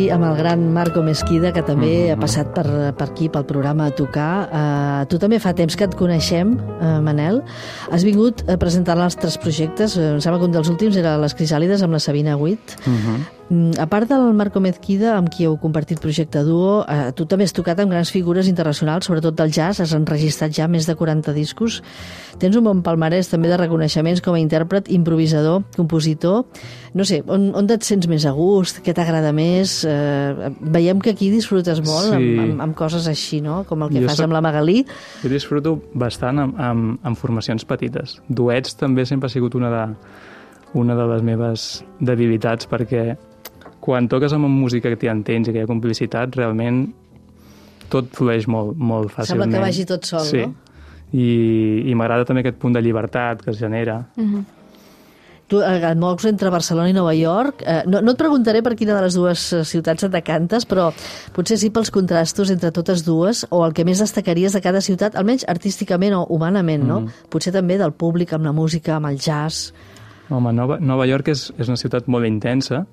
Aquí 0.00 0.08
amb 0.08 0.24
el 0.24 0.36
gran 0.36 0.62
Marco 0.72 1.02
Mesquida, 1.04 1.50
que 1.52 1.60
també 1.66 2.10
ha 2.12 2.16
passat 2.16 2.54
per, 2.54 2.64
per 2.96 3.08
aquí, 3.10 3.28
pel 3.28 3.44
programa 3.44 3.90
a 3.90 3.92
tocar. 3.92 4.30
Uh, 4.48 5.02
tu 5.10 5.18
també 5.20 5.40
fa 5.42 5.52
temps 5.56 5.76
que 5.76 5.84
et 5.84 5.96
coneixem, 5.98 6.54
uh, 6.56 7.00
Manel. 7.04 7.42
Has 7.92 8.06
vingut 8.06 8.40
a 8.48 8.56
presentar 8.60 8.96
els 8.96 9.18
tres 9.20 9.36
projectes. 9.40 9.98
Em 9.98 10.22
sembla 10.22 10.40
que 10.40 10.48
un 10.48 10.56
dels 10.56 10.70
últims 10.72 10.96
era 10.96 11.18
Les 11.20 11.36
Crisàlides 11.36 11.84
amb 11.84 11.98
la 11.98 12.00
Sabina 12.00 12.38
Witt. 12.40 12.78
Uh 12.86 12.96
-huh. 12.96 13.39
Mm, 13.50 13.72
A 13.80 13.86
part 13.90 14.06
del 14.08 14.32
Marco 14.32 14.60
Mezquida, 14.62 15.16
amb 15.18 15.26
qui 15.28 15.42
heu 15.44 15.56
compartit 15.58 15.98
projecte 15.98 16.44
duo, 16.46 16.84
eh, 16.86 17.10
tu 17.18 17.24
també 17.26 17.42
has 17.48 17.52
tocat 17.52 17.80
amb 17.82 17.90
grans 17.90 18.12
figures 18.14 18.46
internacionals, 18.46 19.06
sobretot 19.08 19.34
del 19.34 19.50
jazz, 19.50 19.80
has 19.82 19.92
enregistrat 19.92 20.52
ja 20.54 20.68
més 20.70 20.86
de 20.86 20.94
40 20.94 21.32
discos. 21.34 21.80
Tens 22.38 22.54
un 22.54 22.62
bon 22.62 22.80
palmarès 22.86 23.26
també 23.28 23.48
de 23.50 23.56
reconeixements 23.58 24.22
com 24.22 24.34
a 24.34 24.38
intèrpret, 24.38 24.86
improvisador, 24.94 25.64
compositor. 25.76 26.44
No 26.94 27.04
sé, 27.04 27.24
on, 27.26 27.50
on 27.58 27.66
et 27.74 27.82
sents 27.82 28.06
més 28.06 28.24
a 28.24 28.30
gust? 28.30 28.84
Què 28.86 28.94
t'agrada 28.94 29.32
més? 29.34 29.80
Eh, 29.84 30.50
veiem 30.60 31.00
que 31.02 31.10
aquí 31.10 31.28
disfrutes 31.34 31.82
molt 31.84 32.06
Sí. 32.14 32.14
amb, 32.14 32.40
amb, 32.44 32.60
amb 32.68 32.76
coses 32.78 33.08
així, 33.10 33.40
no? 33.42 33.64
Com 33.66 33.82
el 33.82 33.90
que 33.90 34.00
Jo 34.00 34.06
fas 34.06 34.16
soc- 34.18 34.24
amb 34.28 34.32
la 34.32 34.40
Magalí. 34.46 34.84
Jo 35.24 35.28
disfruto 35.28 35.74
bastant 35.92 36.38
amb, 36.38 36.54
amb, 36.60 37.00
amb 37.02 37.16
formacions 37.18 37.64
petites. 37.64 38.20
Duets 38.28 38.76
també 38.76 39.04
sempre 39.06 39.26
ha 39.26 39.30
sigut 39.30 39.56
una 39.56 39.70
de, 39.74 39.94
una 40.74 40.94
de 40.94 41.06
les 41.14 41.22
meves 41.26 41.84
debilitats 41.98 42.68
perquè 42.70 43.16
quan 43.80 44.08
toques 44.12 44.32
amb 44.36 44.48
música 44.48 44.92
que 44.92 44.98
t'hi 45.00 45.10
entens 45.12 45.48
i 45.48 45.54
que 45.54 45.62
hi 45.62 45.66
ha 45.66 45.70
complicitat, 45.70 46.36
realment 46.36 46.84
tot 47.90 48.12
flueix 48.14 48.46
molt, 48.46 48.76
molt 48.76 49.10
Sembla 49.10 49.24
fàcilment. 49.24 49.56
que 49.56 49.64
vagi 49.66 49.88
tot 49.88 50.06
sol, 50.06 50.24
sí. 50.28 50.46
no? 50.46 50.54
I, 51.10 51.26
i 51.90 51.94
m'agrada 51.98 52.28
també 52.28 52.44
aquest 52.44 52.60
punt 52.62 52.76
de 52.76 52.82
llibertat 52.84 53.42
que 53.42 53.50
es 53.50 53.58
genera. 53.58 54.04
Tu 55.50 55.58
eh, 55.58 55.80
et 55.82 55.98
mous 55.98 56.24
entre 56.30 56.52
Barcelona 56.54 56.92
i 56.92 56.94
Nova 56.94 57.10
York. 57.18 57.64
Eh, 57.66 57.80
no, 57.90 57.98
no 58.04 58.14
et 58.14 58.20
preguntaré 58.20 58.62
per 58.62 58.76
quina 58.78 58.94
de 58.94 59.02
les 59.02 59.16
dues 59.18 59.48
eh, 59.56 59.64
ciutats 59.66 60.06
et 60.06 60.12
decantes, 60.14 60.68
però 60.70 60.92
potser 61.34 61.58
sí 61.58 61.72
pels 61.74 61.90
contrastos 61.90 62.52
entre 62.54 62.70
totes 62.70 63.02
dues 63.02 63.42
o 63.50 63.64
el 63.66 63.74
que 63.74 63.84
més 63.88 63.98
destacaries 63.98 64.54
de 64.54 64.62
cada 64.62 64.84
ciutat, 64.86 65.18
almenys 65.18 65.48
artísticament 65.50 66.14
o 66.14 66.22
humanament, 66.30 66.86
no? 66.86 67.00
Potser 67.32 67.50
també 67.56 67.80
del 67.80 67.90
públic, 67.90 68.36
amb 68.36 68.46
la 68.46 68.54
música, 68.54 69.00
amb 69.00 69.10
el 69.10 69.18
jazz... 69.18 69.72
Home, 70.30 70.52
Nova, 70.54 70.76
Nova 70.78 71.08
York 71.10 71.26
és, 71.32 71.48
és 71.58 71.66
una 71.66 71.80
ciutat 71.80 72.06
molt 72.06 72.28
intensa. 72.28 72.84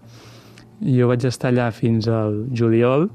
Jo 0.84 1.08
vaig 1.10 1.26
estar 1.26 1.50
allà 1.50 1.72
fins 1.74 2.08
al 2.12 2.44
juliol 2.54 3.08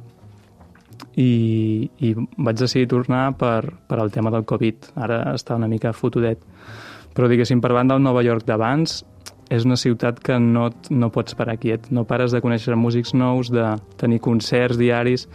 i, 1.17 1.91
i 2.03 2.15
vaig 2.17 2.59
decidir 2.59 2.89
tornar 2.91 3.33
per, 3.39 3.73
per 3.89 4.01
al 4.01 4.11
tema 4.15 4.33
del 4.35 4.47
Covid. 4.49 4.93
Ara 4.97 5.23
està 5.35 5.57
una 5.59 5.71
mica 5.71 5.95
fotudet. 5.95 6.43
Però, 7.13 7.29
diguéssim, 7.29 7.61
per 7.61 7.75
banda 7.77 7.95
del 7.95 8.05
Nova 8.05 8.23
York 8.25 8.47
d'abans, 8.49 9.03
és 9.53 9.67
una 9.69 9.77
ciutat 9.77 10.21
que 10.25 10.39
no, 10.41 10.71
no 10.91 11.11
pots 11.13 11.37
parar 11.37 11.59
quiet. 11.61 11.91
No 11.93 12.07
pares 12.09 12.33
de 12.33 12.41
conèixer 12.41 12.77
músics 12.79 13.13
nous, 13.15 13.51
de 13.53 13.75
tenir 14.01 14.23
concerts 14.25 14.81
diaris. 14.81 15.27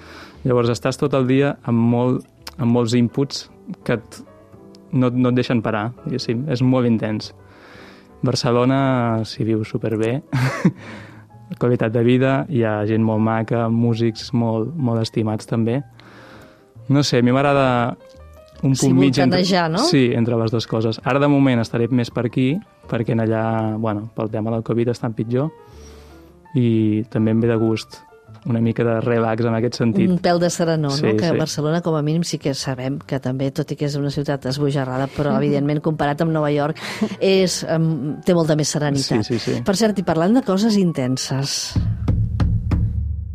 Llavors, 0.43 0.71
estàs 0.73 0.97
tot 0.97 1.13
el 1.17 1.27
dia 1.29 1.53
amb, 1.69 1.83
molt, 1.93 2.25
amb 2.57 2.73
molts 2.73 2.97
inputs 2.97 3.45
que 3.85 3.99
et, 3.99 4.21
no, 4.91 5.11
no 5.13 5.29
et 5.29 5.37
deixen 5.37 5.61
parar, 5.61 5.91
diguéssim. 6.07 6.47
És 6.49 6.65
molt 6.65 6.89
intens. 6.89 7.33
Barcelona 8.25 8.79
s'hi 9.29 9.45
viu 9.45 9.61
superbé, 9.67 10.15
qualitat 11.59 11.93
de 11.93 12.03
vida, 12.03 12.33
hi 12.49 12.63
ha 12.67 12.81
gent 12.89 13.03
molt 13.03 13.23
maca, 13.23 13.67
músics 13.69 14.33
molt, 14.33 14.73
molt 14.75 15.01
estimats 15.01 15.47
també. 15.47 15.81
No 16.89 17.03
sé, 17.03 17.19
a 17.19 17.25
mi 17.25 17.33
m'agrada 17.35 17.95
un 18.63 18.73
punt 18.73 18.95
mig 18.97 19.19
entre... 19.19 19.43
No? 19.69 19.83
Sí, 19.87 20.09
entre 20.15 20.37
les 20.39 20.51
dues 20.51 20.67
coses. 20.67 20.99
Ara 21.03 21.21
de 21.23 21.29
moment 21.31 21.61
estaré 21.61 21.87
més 21.91 22.11
per 22.11 22.25
aquí, 22.27 22.49
perquè 22.89 23.15
en 23.15 23.23
allà, 23.23 23.45
bueno, 23.77 24.07
pel 24.15 24.31
tema 24.33 24.51
del 24.53 24.65
Covid 24.67 24.93
estan 24.95 25.15
pitjor, 25.17 25.51
i 26.57 27.03
també 27.11 27.35
em 27.35 27.41
ve 27.43 27.51
de 27.51 27.57
gust 27.59 28.01
una 28.47 28.61
mica 28.61 28.83
de 28.83 29.01
relax 29.01 29.43
en 29.45 29.55
aquest 29.57 29.75
sentit. 29.81 30.09
Un 30.09 30.19
pèl 30.23 30.39
de 30.39 30.49
serenor, 30.49 30.91
Sí, 30.95 31.05
no? 31.05 31.15
Que 31.17 31.29
sí. 31.31 31.37
Barcelona, 31.37 31.81
com 31.81 31.95
a 31.95 32.01
mínim, 32.01 32.23
sí 32.23 32.37
que 32.39 32.53
sabem 32.55 32.99
que 32.99 33.19
també, 33.19 33.49
tot 33.51 33.71
i 33.71 33.75
que 33.75 33.85
és 33.89 33.95
una 33.99 34.09
ciutat 34.13 34.45
esbojarrada, 34.45 35.07
però, 35.15 35.35
evidentment, 35.41 35.81
comparat 35.83 36.21
amb 36.23 36.31
Nova 36.31 36.51
York, 36.51 36.79
és, 37.19 37.63
um, 37.67 38.17
té 38.23 38.33
molta 38.37 38.55
més 38.55 38.69
serenitat. 38.69 39.25
Sí, 39.25 39.37
sí, 39.37 39.39
sí. 39.39 39.61
Per 39.67 39.75
cert, 39.75 39.99
i 39.99 40.03
parlant 40.07 40.37
de 40.39 40.45
coses 40.47 40.77
intenses, 40.79 41.73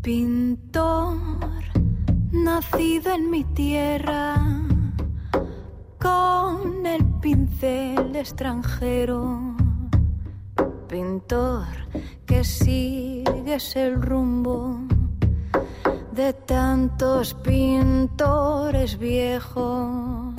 Pintor, 0.02 1.14
nacido 2.32 3.12
en 3.14 3.30
mi 3.30 3.44
tierra, 3.54 4.34
con 6.00 6.84
el 6.84 7.04
pincel 7.20 8.16
extranjero. 8.16 9.61
Pintor, 10.92 11.64
que 12.26 12.44
sigues 12.44 13.76
el 13.76 14.02
rumbo 14.02 14.76
de 16.12 16.34
tantos 16.34 17.32
pintores 17.32 18.98
viejos. 18.98 20.34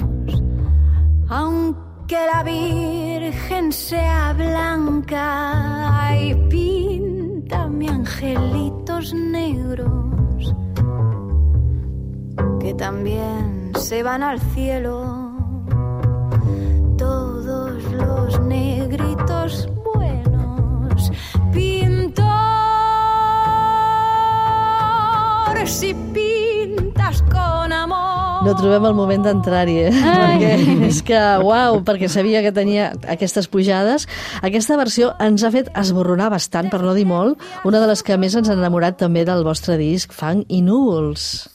Aunque 1.27 2.17
la 2.31 2.43
Virgen 2.43 3.71
sea 3.71 4.33
blanca, 4.33 6.05
ay, 6.09 6.35
píntame 6.51 7.89
angelitos 7.89 9.11
negros 9.11 10.55
que 12.59 12.75
también 12.75 13.71
se 13.73 14.03
van 14.03 14.21
al 14.21 14.39
cielo. 14.39 15.32
No 28.43 28.51
trobem 28.59 28.83
el 28.89 28.93
moment 28.97 29.23
d'entrar-hi, 29.23 29.75
eh? 29.87 29.91
Perquè 29.93 30.49
és 30.89 30.97
que, 31.07 31.19
uau, 31.45 31.77
perquè 31.87 32.09
sabia 32.11 32.41
que 32.43 32.51
tenia 32.51 32.89
aquestes 33.13 33.47
pujades. 33.47 34.03
Aquesta 34.43 34.75
versió 34.79 35.13
ens 35.23 35.45
ha 35.47 35.51
fet 35.53 35.69
esborronar 35.79 36.27
bastant, 36.33 36.67
per 36.73 36.81
no 36.83 36.91
dir 36.97 37.05
molt, 37.07 37.39
una 37.63 37.79
de 37.79 37.87
les 37.87 38.03
que 38.03 38.17
més 38.19 38.35
ens 38.35 38.51
ha 38.51 38.57
enamorat 38.57 38.97
també 38.99 39.23
del 39.25 39.45
vostre 39.47 39.77
disc, 39.79 40.11
Fang 40.11 40.43
i 40.51 40.59
Núvols. 40.65 41.47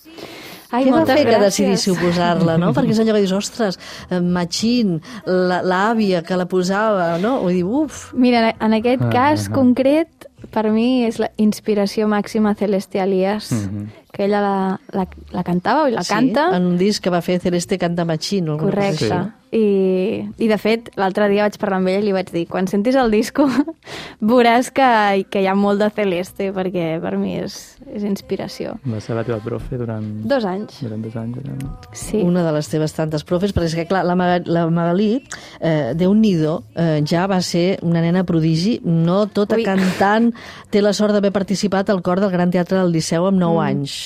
Ai, 0.71 0.85
Què 0.85 0.91
va 0.93 0.99
moltes 0.99 1.15
fer 1.17 1.25
que 1.25 1.31
gràcies. 1.33 1.45
decidíssiu 1.49 1.95
posar-la, 2.01 2.57
no? 2.61 2.73
Perquè 2.77 2.93
és 2.93 2.99
allò 3.01 3.15
que 3.17 3.23
dius, 3.25 3.37
ostres, 3.37 3.79
eh, 4.11 4.21
Machín, 4.21 4.99
la- 5.25 5.63
l'àvia 5.65 6.23
que 6.23 6.37
la 6.37 6.45
posava, 6.49 7.19
no? 7.21 7.39
Vull 7.45 7.55
dir, 7.57 7.65
uf, 7.65 8.13
Mira, 8.15 8.55
en 8.61 8.73
aquest 8.77 9.03
Ah, 9.03 9.11
cas 9.13 9.47
ah, 9.47 9.51
ah. 9.51 9.55
concret, 9.55 10.29
per 10.53 10.71
mi 10.73 11.05
és 11.05 11.19
la 11.21 11.31
inspiració 11.37 12.07
màxima 12.09 12.55
Celeste 12.55 13.01
Alias, 13.01 13.53
Mhm. 13.53 13.89
Que 14.13 14.25
ella 14.25 14.41
la, 14.41 14.81
la, 14.93 15.07
la 15.33 15.43
cantava 15.45 15.89
i 15.89 15.93
la 15.93 16.05
canta. 16.05 16.49
Sí, 16.51 16.57
en 16.57 16.67
un 16.67 16.79
disc 16.79 17.03
que 17.05 17.11
va 17.11 17.21
fer 17.23 17.41
Celeste 17.41 17.79
Canta 17.79 18.05
Machín. 18.05 18.49
o 18.49 18.53
alguna 18.53 18.73
cosa 18.73 18.81
Correcte. 18.81 19.13
així. 19.15 19.35
I, 19.51 20.29
I, 20.45 20.47
de 20.51 20.59
fet, 20.61 20.91
l'altre 21.01 21.25
dia 21.33 21.47
vaig 21.47 21.55
parlar 21.57 21.79
amb 21.81 21.89
ella 21.89 22.03
i 22.03 22.05
li 22.05 22.13
vaig 22.13 22.29
dir 22.35 22.43
quan 22.51 22.67
sentis 22.69 22.99
el 23.01 23.09
disco 23.11 23.47
veuràs 24.21 24.69
que, 24.77 24.89
que 25.33 25.41
hi 25.41 25.47
ha 25.49 25.55
molt 25.57 25.81
de 25.81 25.89
Celeste 25.97 26.51
perquè 26.53 26.99
per 27.01 27.15
mi 27.17 27.37
és, 27.41 27.79
és 27.89 28.05
inspiració. 28.05 28.75
Va 28.85 29.01
ser 29.01 29.17
la 29.17 29.25
teva 29.25 29.39
profe 29.41 29.79
durant, 29.81 30.05
Dos 30.29 30.45
anys. 30.49 30.83
durant 30.85 31.01
dos 31.07 31.17
anys. 31.17 31.39
No? 31.49 31.71
Sí. 31.97 32.21
Una 32.21 32.43
de 32.45 32.53
les 32.59 32.69
teves 32.69 32.93
tantes 32.97 33.25
profes, 33.25 33.55
perquè 33.57 33.71
és 33.71 33.77
que, 33.79 33.87
clar, 33.89 34.05
la, 34.05 34.19
Maga- 34.21 34.45
la 34.45 34.67
Magalí, 34.69 35.23
eh, 35.61 35.95
déu 35.97 36.13
nhi 36.13 36.35
eh, 36.39 37.01
ja 37.09 37.25
va 37.27 37.41
ser 37.41 37.79
una 37.83 38.03
nena 38.05 38.25
prodigi, 38.29 38.83
no 38.85 39.27
tota 39.33 39.57
Ui. 39.57 39.65
cantant, 39.65 40.29
té 40.71 40.83
la 40.85 40.93
sort 40.93 41.17
d'haver 41.17 41.33
participat 41.33 41.89
al 41.89 42.03
cor 42.05 42.21
del 42.21 42.31
Gran 42.31 42.53
Teatre 42.53 42.83
del 42.83 42.93
Liceu 42.93 43.25
amb 43.27 43.41
9 43.41 43.65
anys. 43.65 43.98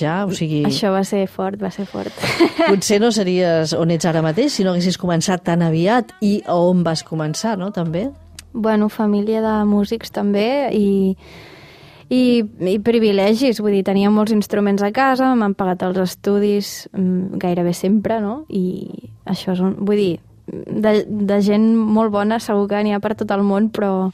Ja, 0.00 0.24
o 0.24 0.32
sigui, 0.32 0.62
Això 0.64 0.92
va 0.94 1.02
ser 1.04 1.26
fort, 1.28 1.60
va 1.60 1.70
ser 1.74 1.84
fort. 1.88 2.14
potser 2.70 3.00
no 3.02 3.10
series 3.12 3.74
on 3.76 3.92
ets 3.92 4.08
ara 4.08 4.22
mateix 4.24 4.54
si 4.56 4.64
no 4.64 4.72
haguessis 4.72 4.98
començat 5.00 5.44
tan 5.44 5.64
aviat 5.66 6.14
i 6.24 6.38
a 6.46 6.56
on 6.56 6.84
vas 6.86 7.04
començar, 7.04 7.58
no?, 7.58 7.70
també. 7.74 8.08
bueno, 8.52 8.88
família 8.88 9.42
de 9.42 9.52
músics 9.64 10.10
també 10.10 10.70
i, 10.74 11.14
i, 12.10 12.22
i 12.42 12.78
privilegis, 12.82 13.60
vull 13.62 13.76
dir, 13.76 13.84
tenia 13.86 14.10
molts 14.10 14.34
instruments 14.34 14.82
a 14.82 14.90
casa, 14.90 15.34
m'han 15.38 15.54
pagat 15.54 15.84
els 15.86 16.00
estudis 16.02 16.88
mm, 16.90 17.38
gairebé 17.38 17.74
sempre, 17.74 18.18
no? 18.20 18.44
I 18.48 19.06
això 19.30 19.54
és 19.54 19.62
un... 19.62 19.76
Vull 19.86 20.02
dir, 20.02 20.12
de, 20.50 21.04
de 21.06 21.40
gent 21.46 21.70
molt 21.76 22.10
bona 22.10 22.40
segur 22.42 22.66
que 22.70 22.82
n'hi 22.82 22.96
ha 22.96 23.02
per 23.02 23.14
tot 23.14 23.30
el 23.36 23.44
món, 23.46 23.70
però, 23.70 24.10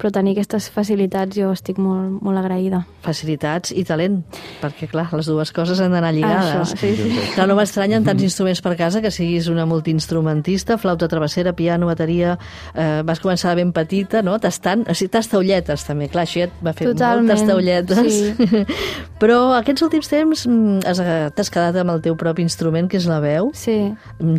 però 0.00 0.08
tenir 0.14 0.32
aquestes 0.32 0.70
facilitats 0.72 1.36
jo 1.36 1.50
estic 1.52 1.76
molt, 1.78 2.22
molt 2.24 2.40
agraïda. 2.40 2.80
Facilitats 3.04 3.70
i 3.76 3.84
talent, 3.84 4.22
perquè, 4.62 4.88
clar, 4.88 5.06
les 5.12 5.28
dues 5.28 5.52
coses 5.52 5.80
han 5.84 5.92
d'anar 5.92 6.14
lligades. 6.16 6.54
Això, 6.72 6.78
sí, 6.80 6.94
sí. 6.96 7.10
Clar, 7.34 7.46
no 7.50 7.56
m'estranyen 7.58 8.04
tants 8.06 8.24
instruments 8.24 8.62
per 8.64 8.72
casa 8.80 9.02
que 9.04 9.10
siguis 9.12 9.50
una 9.52 9.66
multiinstrumentista, 9.68 10.78
flauta 10.80 11.08
travessera, 11.08 11.52
piano, 11.52 11.86
bateria... 11.90 12.38
Eh, 12.74 13.02
vas 13.04 13.20
començar 13.20 13.52
ben 13.58 13.72
petita, 13.76 14.22
no?, 14.24 14.38
tastant... 14.40 14.86
O 14.88 14.94
sigui, 14.96 15.10
tastaulletes, 15.12 15.84
també. 15.84 16.08
Clar, 16.08 16.24
això 16.24 16.44
ja 16.44 16.48
et 16.48 16.56
va 16.64 16.72
fer 16.72 16.88
Totalment, 16.90 17.28
moltes 17.28 17.46
taulletes. 17.46 18.08
sí. 18.08 18.64
Però 19.20 19.52
aquests 19.58 19.82
últims 19.84 20.08
temps 20.08 20.46
mm, 20.48 20.80
has- 20.88 21.02
t'has 21.36 21.50
quedat 21.52 21.76
amb 21.82 21.92
el 21.92 22.00
teu 22.04 22.16
propi 22.16 22.40
instrument, 22.46 22.88
que 22.88 22.96
és 22.96 23.04
la 23.10 23.18
veu, 23.20 23.50
Sí, 23.52 23.76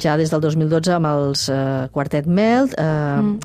ja 0.02 0.15
des 0.17 0.32
del 0.34 0.41
2012 0.41 0.95
amb 0.95 1.06
els 1.12 1.47
eh, 1.54 1.88
Quartet 1.93 2.26
Melt, 2.26 2.74
eh, 2.82 2.89
Mm. 3.21 3.38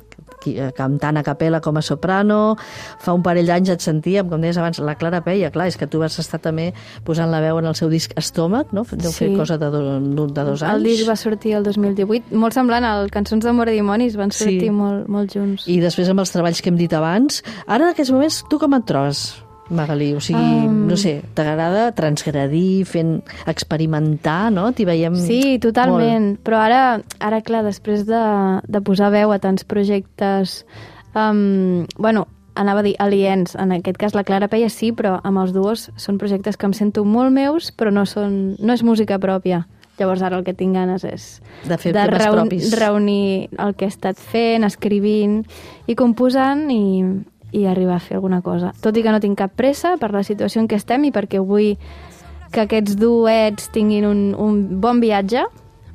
Eh, 0.55 0.71
cantant 0.75 1.17
a 1.17 1.23
capella 1.23 1.59
com 1.61 1.77
a 1.77 1.81
soprano, 1.81 2.55
fa 3.03 3.13
un 3.13 3.23
parell 3.25 3.47
d'anys 3.49 3.69
et 3.73 3.81
sentíem, 3.83 4.29
com 4.29 4.39
deies 4.41 4.57
abans, 4.57 4.79
la 4.79 4.95
Clara 4.95 5.21
Peia, 5.25 5.51
clar, 5.51 5.67
és 5.67 5.77
que 5.77 5.87
tu 5.87 5.99
vas 5.99 6.17
estar 6.19 6.39
també 6.39 6.73
posant 7.03 7.29
la 7.31 7.41
veu 7.41 7.59
en 7.59 7.65
el 7.65 7.75
seu 7.75 7.89
disc 7.89 8.13
Estómac, 8.15 8.71
no? 8.71 8.85
Deu 8.91 9.11
fer 9.11 9.29
Sí. 9.29 9.35
cosa 9.35 9.57
de, 9.57 9.69
do, 9.71 10.27
de 10.27 10.43
dos 10.43 10.63
anys. 10.63 10.75
el 10.77 10.83
disc 10.83 11.09
va 11.09 11.15
sortir 11.15 11.53
el 11.57 11.63
2018, 11.63 12.31
molt 12.35 12.53
semblant 12.53 12.83
al 12.85 13.09
Cançons 13.11 13.43
d'amor 13.43 13.67
i 13.69 13.73
dimonis, 13.73 14.15
van 14.15 14.31
Sí. 14.31 14.43
sortir 14.43 14.71
molt, 14.71 15.07
molt 15.07 15.33
junts. 15.33 15.67
I 15.67 15.79
després 15.81 16.07
amb 16.09 16.19
els 16.19 16.31
treballs 16.31 16.61
que 16.61 16.69
hem 16.69 16.77
dit 16.77 16.93
abans. 16.93 17.43
Ara, 17.65 17.85
en 17.85 17.89
aquests 17.91 18.11
moments, 18.11 18.43
tu 18.49 18.59
com 18.59 18.73
et 18.73 18.85
trobes, 18.85 19.43
Magalí? 19.69 20.13
O 20.15 20.21
sigui, 20.23 20.39
Um. 20.67 20.87
no 20.87 20.95
sé, 20.97 21.21
t'agrada 21.35 21.91
transgredir, 21.91 22.85
fent 22.85 23.21
experimentar, 23.45 24.51
no? 24.51 24.71
T'hi 24.73 24.85
veiem 24.87 25.15
Sí, 25.19 25.57
totalment. 25.59 26.37
Però 26.43 26.59
ara, 26.63 27.01
ara 27.19 27.41
clar, 27.41 27.63
després 27.65 28.05
de, 28.07 28.21
de 28.67 28.81
posar 28.81 29.11
veu 29.11 29.31
a 29.31 29.39
tants 29.39 29.63
projectes... 29.67 30.65
Um, 31.17 31.85
bueno, 31.97 32.27
anava 32.55 32.79
a 32.81 32.83
dir 32.83 32.95
aliens, 33.01 33.55
en 33.55 33.71
aquest 33.71 33.97
cas 33.97 34.13
la 34.13 34.23
Clara 34.23 34.47
Peia 34.51 34.69
sí, 34.69 34.91
però 34.93 35.15
amb 35.25 35.39
els 35.41 35.53
duos 35.53 35.87
són 35.97 36.17
projectes 36.21 36.57
que 36.57 36.67
em 36.69 36.73
sento 36.77 37.03
molt 37.05 37.31
meus, 37.33 37.71
però 37.73 37.91
no, 37.93 38.05
són, 38.05 38.55
no 38.59 38.73
és 38.73 38.83
música 38.85 39.17
pròpia. 39.19 39.65
Llavors 39.97 40.21
ara 40.21 40.37
el 40.37 40.43
que 40.45 40.53
tinc 40.53 40.75
ganes 40.77 41.01
és 41.09 41.23
De 41.65 41.77
fer 41.81 41.89
temes 41.95 42.27
propis. 42.29 42.67
reunir 42.77 43.49
el 43.57 43.73
que 43.73 43.85
he 43.87 43.89
estat 43.89 44.17
fent, 44.21 44.63
escrivint 44.67 45.39
i 45.89 45.95
composant 45.97 46.67
i, 46.69 47.01
i 47.51 47.65
arribar 47.65 47.97
a 47.97 48.03
fer 48.03 48.17
alguna 48.17 48.41
cosa. 48.41 48.73
Tot 48.81 48.97
i 48.97 49.03
que 49.03 49.13
no 49.13 49.21
tinc 49.23 49.37
cap 49.39 49.53
pressa 49.55 49.95
per 50.01 50.11
la 50.11 50.23
situació 50.27 50.61
en 50.61 50.67
què 50.67 50.79
estem 50.79 51.07
i 51.07 51.13
perquè 51.15 51.39
vull 51.39 51.75
que 52.51 52.63
aquests 52.63 52.95
duets 52.99 53.69
tinguin 53.75 54.07
un, 54.07 54.21
un 54.39 54.59
bon 54.81 55.01
viatge, 55.03 55.45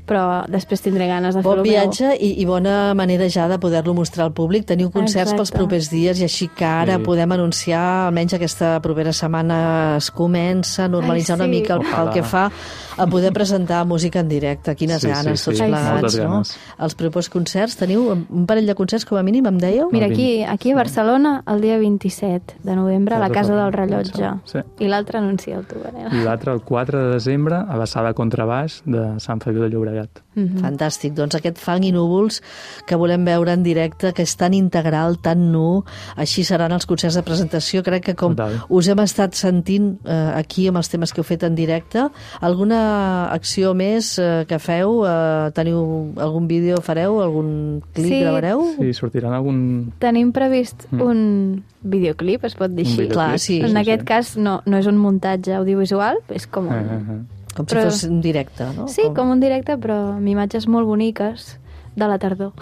però 0.07 0.45
després 0.51 0.81
tindré 0.83 1.07
ganes 1.07 1.35
de 1.35 1.41
fer 1.43 1.47
Bon 1.49 1.59
el 1.59 1.63
meu. 1.65 1.71
viatge 1.73 2.17
i, 2.19 2.41
i 2.43 2.45
bona 2.45 2.93
manera 2.95 3.29
ja 3.31 3.47
de 3.49 3.59
poder-lo 3.59 3.95
mostrar 3.95 4.27
al 4.27 4.33
públic. 4.33 4.65
Teniu 4.67 4.91
concerts 4.91 5.33
Exacte. 5.33 5.37
pels 5.39 5.53
propers 5.53 5.91
dies 5.91 6.21
i 6.21 6.25
així 6.25 6.49
que 6.49 6.65
ara 6.65 6.97
Sí. 6.99 7.03
podem 7.05 7.31
anunciar, 7.33 8.07
almenys 8.09 8.35
aquesta 8.35 8.81
propera 8.83 9.13
setmana 9.13 9.97
es 9.97 10.11
comença 10.11 10.85
a 10.85 10.89
normalitzar 10.89 11.37
Ai, 11.41 11.41
una 11.41 11.45
sí. 11.55 11.61
mica 11.61 11.75
el, 11.75 11.83
el 11.87 12.11
que 12.13 12.23
fa 12.23 12.51
a 12.99 13.07
poder 13.07 13.33
presentar 13.33 13.87
música 13.87 14.21
en 14.21 14.29
directe. 14.29 14.75
Quines 14.77 15.01
Sí, 15.01 15.07
sí, 15.09 15.13
ganes, 15.15 15.41
sí. 15.41 15.45
tots 15.51 15.61
Ai, 15.61 15.69
sí. 15.69 15.73
plegats, 15.73 16.01
Moltes 16.03 16.19
no? 16.19 16.31
ganes. 16.31 16.59
Els 16.79 16.95
propers 16.95 17.29
concerts, 17.31 17.77
teniu 17.77 18.11
un 18.13 18.45
parell 18.47 18.67
de 18.67 18.75
concerts 18.75 19.07
com 19.07 19.17
a 19.19 19.23
mínim, 19.23 19.47
em 19.47 19.59
dèieu? 19.59 19.89
Mira, 19.93 20.07
aquí, 20.07 20.41
20, 20.43 20.51
aquí 20.53 20.73
a 20.73 20.77
Barcelona, 20.77 21.43
el 21.47 21.61
dia 21.63 21.79
27 21.79 22.57
de 22.63 22.77
novembre, 22.77 23.15
a 23.15 23.19
la 23.19 23.31
Casa 23.31 23.55
del 23.55 23.73
Rellotge. 23.73 24.33
Sí. 24.45 24.59
I 24.81 24.89
l'altre 24.89 25.19
anuncia 25.19 25.61
tu, 25.63 25.77
Manel. 25.83 26.13
I 26.21 26.25
l'altre, 26.25 26.53
el 26.53 26.61
4 26.61 26.99
de 27.07 27.13
desembre, 27.15 27.57
a 27.57 27.77
la 27.77 27.87
sala 27.87 28.13
Contrabaix 28.15 28.83
de 28.85 29.19
Sant 29.21 29.41
Feliu 29.41 29.63
de 29.63 29.69
Llobregat. 29.71 29.92
Mhm. 30.35 30.63
Fantàstic, 30.63 31.13
doncs 31.15 31.35
aquest 31.37 31.59
fang 31.61 31.85
i 31.85 31.91
núvols 31.93 32.41
que 32.87 32.97
volem 32.97 33.25
veure 33.25 33.53
en 33.53 33.63
directe, 33.63 34.15
que 34.17 34.23
és 34.23 34.35
tan 34.37 34.55
integral, 34.55 35.19
tan 35.21 35.53
nu, 35.53 35.85
així 36.17 36.43
seran 36.45 36.73
els 36.73 36.87
concerts 36.87 37.17
de 37.17 37.23
presentació. 37.23 37.83
Crec 37.83 38.05
que 38.05 38.15
com 38.15 38.35
Total. 38.35 38.63
us 38.69 38.89
hem 38.89 38.99
estat 39.05 39.35
sentint 39.35 39.99
eh, 40.07 40.33
aquí 40.37 40.67
amb 40.69 40.79
els 40.81 40.89
temes 40.89 41.13
que 41.13 41.21
heu 41.21 41.25
fet 41.29 41.43
en 41.45 41.55
directe, 41.55 42.07
alguna 42.41 43.31
acció 43.33 43.75
més 43.75 44.19
eh, 44.19 44.45
que 44.49 44.59
feu? 44.59 45.03
Eh, 45.05 45.51
teniu 45.55 46.13
algun 46.17 46.49
vídeo, 46.49 46.81
fareu? 46.81 47.21
Algun 47.23 47.83
clip 47.93 48.09
Sí. 48.13 48.21
gravareu? 48.21 48.65
Sí, 48.79 48.93
sortiran 48.95 49.33
algun... 49.35 49.93
Tenim 49.99 50.33
previst 50.33 50.87
Mm. 50.93 51.01
un 51.03 51.65
videoclip, 51.83 52.45
es 52.45 52.55
pot 52.55 52.71
dir 52.71 52.87
Un 52.87 52.93
així. 52.93 53.09
Clar, 53.09 53.39
sí. 53.39 53.61
En 53.61 53.77
aquest 53.77 54.03
cas 54.05 54.37
no, 54.37 54.63
no 54.67 54.77
és 54.79 54.87
un 54.87 54.97
muntatge 54.99 55.53
audiovisual, 55.55 56.19
és 56.31 56.47
com 56.47 56.69
un... 56.69 56.75
Eh, 56.75 56.99
eh, 57.19 57.42
Com 57.57 57.67
si 57.69 57.75
Però- 57.75 57.89
fos 57.89 58.05
un 58.09 58.21
directe, 58.25 58.65
no? 58.77 58.89
Sí, 58.89 59.09
com 59.15 59.31
un 59.31 59.41
directe, 59.41 59.77
però 59.79 60.17
amb 60.17 60.29
imatges 60.29 60.69
molt 60.69 60.87
boniques 60.89 61.59
de 61.97 62.09
la 62.09 62.19
tardor. 62.19 62.53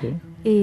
Sí. 0.00 0.14
I, 0.48 0.54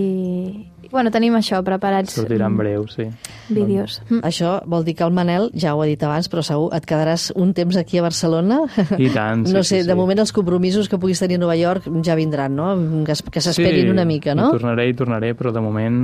i, 0.81 0.87
bueno, 0.89 1.11
tenim 1.11 1.35
això, 1.35 1.59
preparats 1.67 2.15
Sortirà 2.15 2.47
en 2.47 2.55
breu, 2.57 2.85
sí. 2.87 3.09
vídeos. 3.51 3.97
Mm. 4.07 4.21
Això 4.25 4.53
vol 4.65 4.85
dir 4.87 4.95
que 4.95 5.03
el 5.03 5.11
Manel, 5.13 5.49
ja 5.53 5.73
ho 5.75 5.81
ha 5.83 5.85
dit 5.85 6.01
abans, 6.01 6.29
però 6.31 6.41
segur 6.47 6.69
et 6.73 6.87
quedaràs 6.87 7.27
un 7.35 7.51
temps 7.53 7.75
aquí 7.77 7.99
a 7.99 8.05
Barcelona. 8.05 8.61
I 8.97 9.09
tant, 9.13 9.43
sí, 9.49 9.53
no 9.53 9.63
sé, 9.63 9.81
sí, 9.81 9.83
de 9.83 9.91
sí. 9.91 9.99
moment 9.99 10.23
els 10.23 10.31
compromisos 10.33 10.87
que 10.89 10.97
puguis 10.97 11.19
tenir 11.19 11.37
a 11.37 11.43
Nova 11.43 11.57
York 11.59 11.91
ja 12.07 12.15
vindran, 12.15 12.55
no? 12.55 12.71
Que, 13.05 13.13
que 13.31 13.43
s'esperin 13.43 13.83
sí, 13.89 13.91
una 13.91 14.07
mica, 14.07 14.33
no? 14.33 14.47
hi 14.49 14.57
tornaré, 14.57 14.87
hi 14.89 14.97
tornaré, 15.03 15.35
però 15.35 15.51
de 15.53 15.61
moment 15.61 15.99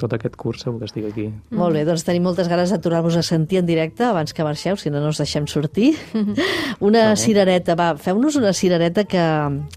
tot 0.00 0.12
aquest 0.12 0.36
curs 0.36 0.62
segur 0.64 0.80
que 0.80 0.88
estic 0.90 1.06
aquí. 1.08 1.26
Molt 1.56 1.76
bé, 1.76 1.84
doncs 1.88 2.04
tenim 2.06 2.26
moltes 2.28 2.50
ganes 2.52 2.72
de 2.72 2.78
tornar-vos 2.82 3.16
a 3.16 3.24
sentir 3.26 3.60
en 3.62 3.68
directe 3.68 4.04
abans 4.04 4.34
que 4.36 4.44
marxeu, 4.44 4.76
si 4.76 4.92
no, 4.92 5.00
no 5.00 5.12
us 5.14 5.20
deixem 5.22 5.48
sortir. 5.50 5.94
una 6.88 7.08
cirereta, 7.16 7.76
va, 7.78 7.94
feu-nos 7.96 8.36
una 8.36 8.52
cirereta 8.52 9.06
que, 9.08 9.26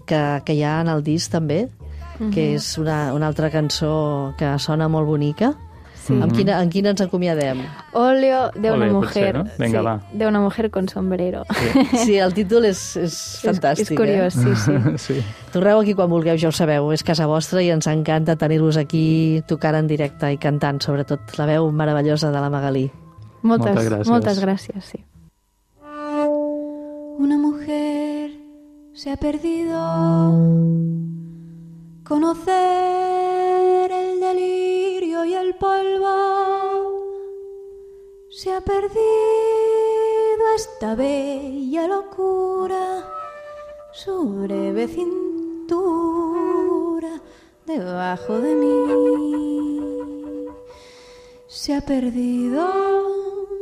que, 0.06 0.20
que 0.44 0.56
hi 0.56 0.62
ha 0.64 0.80
en 0.84 0.92
el 0.92 1.04
disc 1.06 1.32
també, 1.32 1.66
que 2.34 2.50
és 2.58 2.74
una, 2.76 3.14
una 3.16 3.30
altra 3.30 3.48
cançó 3.48 4.34
que 4.36 4.52
sona 4.60 4.90
molt 4.92 5.08
bonica. 5.08 5.54
Sí. 6.10 6.20
Amb, 6.22 6.32
quina, 6.36 6.58
amb 6.60 6.72
quina 6.72 6.90
ens 6.92 7.00
acomiadem? 7.04 7.60
Óleo 7.92 8.50
de 8.54 8.70
una 8.72 8.84
Ole, 8.86 8.92
mujer. 8.92 9.32
potser, 9.32 9.34
no? 9.38 9.44
Vinga, 9.58 9.78
sí, 9.80 9.84
va. 9.86 9.94
De 10.12 10.26
una 10.26 10.40
mujer 10.40 10.70
con 10.70 10.88
sombrero. 10.88 11.44
Sí, 12.04 12.16
el 12.24 12.34
títol 12.34 12.64
és, 12.68 12.80
és 12.96 13.14
fantàstic. 13.44 13.86
És, 13.86 13.90
és 13.90 13.96
curiós, 13.96 14.36
Eh? 14.36 14.54
sí, 14.56 14.56
sí. 14.64 14.96
sí. 15.20 15.24
Torneu 15.54 15.80
aquí 15.80 15.94
quan 15.94 16.10
vulgueu, 16.10 16.36
ja 16.38 16.48
ho 16.50 16.52
sabeu, 16.52 16.90
és 16.92 17.02
casa 17.06 17.26
vostra 17.30 17.62
i 17.62 17.70
ens 17.70 17.86
encanta 17.90 18.36
tenir-vos 18.36 18.76
aquí 18.76 19.42
tocant 19.48 19.78
en 19.78 19.86
directe 19.90 20.32
i 20.32 20.36
cantant, 20.38 20.80
sobretot 20.82 21.38
la 21.38 21.46
veu 21.46 21.70
meravellosa 21.72 22.30
de 22.30 22.40
la 22.40 22.50
Magalí. 22.50 22.90
Moltes, 23.42 23.72
Moltes 23.72 23.88
gràcies. 23.88 24.10
Moltes 24.10 24.40
gràcies, 24.44 24.84
sí. 24.92 25.04
Una 27.20 27.36
mujer 27.38 28.30
se 28.94 29.10
ha 29.12 29.16
perdido 29.16 29.76
conocer 32.04 33.39
polvo. 35.54 36.08
Se 38.30 38.52
ha 38.52 38.60
perdido 38.60 39.00
esta 40.54 40.94
bella 40.94 41.86
locura, 41.86 43.04
su 43.92 44.28
breve 44.42 44.88
cintura 44.88 45.20
debajo 47.66 48.40
de 48.40 48.54
mí. 48.54 50.46
Se 51.46 51.74
ha 51.74 51.80
perdido 51.80 52.66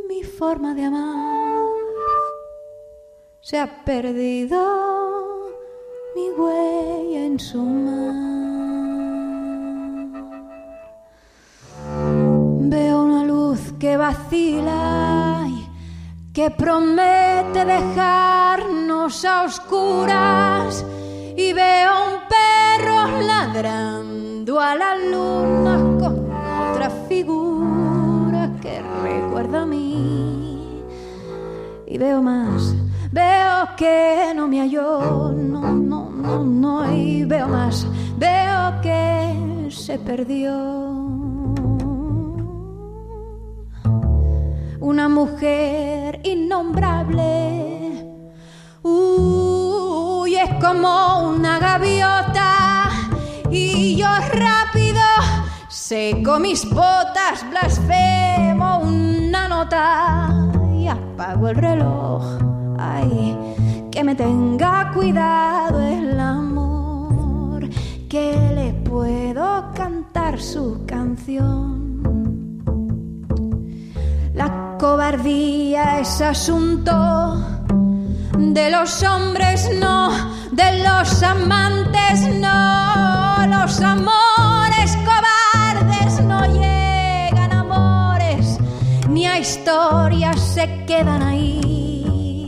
mi 0.09 0.22
forma 0.22 0.74
de 0.74 0.85
amar 0.85 1.29
se 3.48 3.59
ha 3.59 3.83
perdido 3.83 4.59
mi 6.14 6.29
huella 6.33 7.24
en 7.24 7.40
su 7.40 7.62
mar. 7.62 8.38
Veo 12.70 13.02
una 13.02 13.24
luz 13.24 13.72
que 13.81 13.96
vacila 13.96 15.46
y 15.48 15.66
que 16.35 16.50
promete 16.50 17.64
dejarnos 17.64 19.24
a 19.24 19.44
oscuras 19.44 20.85
y 21.35 21.54
veo 21.54 21.90
un 22.09 22.16
perro 22.28 23.22
ladrando 23.26 24.61
a 24.61 24.74
la 24.74 24.94
luna 24.96 25.78
con 25.98 26.31
otra 26.31 26.90
figura 27.09 28.50
que 28.61 28.83
recuerda 29.02 29.62
a 29.62 29.66
mí 29.66 30.83
y 31.87 31.96
veo 31.96 32.20
más. 32.20 32.74
Veo 33.11 33.68
que 33.78 34.35
no 34.37 34.46
me 34.46 34.61
halló, 34.61 35.33
no, 35.33 35.72
no, 35.72 36.11
no, 36.11 36.44
no, 36.44 36.94
y 36.94 37.24
veo 37.24 37.48
más. 37.48 37.87
Veo 38.18 38.78
que 38.83 39.70
se 39.70 39.98
perdió. 39.98 40.97
Una 44.88 45.07
mujer 45.07 46.18
innombrable. 46.24 48.07
Uy, 48.83 50.35
es 50.35 50.55
como 50.64 51.29
una 51.29 51.59
gaviota. 51.59 52.88
Y 53.51 53.96
yo 53.96 54.07
rápido 54.33 55.03
seco 55.68 56.38
mis 56.38 56.64
botas, 56.70 57.44
blasfemo 57.51 58.79
una 58.79 59.46
nota 59.46 60.31
y 60.74 60.88
apago 60.88 61.48
el 61.48 61.57
reloj. 61.57 62.24
Ay, 62.79 63.37
que 63.92 64.03
me 64.03 64.14
tenga 64.14 64.90
cuidado 64.94 65.83
el 65.83 66.18
amor, 66.18 67.68
que 68.09 68.33
le 68.55 68.72
puedo 68.88 69.70
cantar 69.74 70.40
su 70.40 70.87
canción. 70.87 71.88
La 74.33 74.67
cobardía 74.78 75.98
es 76.00 76.20
asunto 76.20 77.34
de 78.36 78.70
los 78.70 79.02
hombres, 79.02 79.68
no, 79.80 80.10
de 80.52 80.84
los 80.84 81.22
amantes, 81.22 82.20
no, 82.40 83.46
los 83.48 83.80
amores 83.80 84.96
cobardes 85.04 86.20
no 86.22 86.46
llegan 86.46 87.52
amores, 87.52 88.58
ni 89.08 89.26
a 89.26 89.38
historias 89.38 90.40
se 90.40 90.84
quedan 90.86 91.22
ahí, 91.22 92.46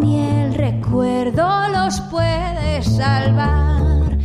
ni 0.00 0.20
el 0.20 0.54
recuerdo 0.54 1.68
los 1.68 2.00
puede 2.02 2.82
salvar, 2.82 4.16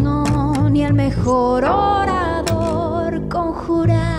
no, 0.00 0.70
ni 0.70 0.84
el 0.84 0.94
mejor 0.94 1.64
orador 1.64 3.28
conjurar. 3.28 4.15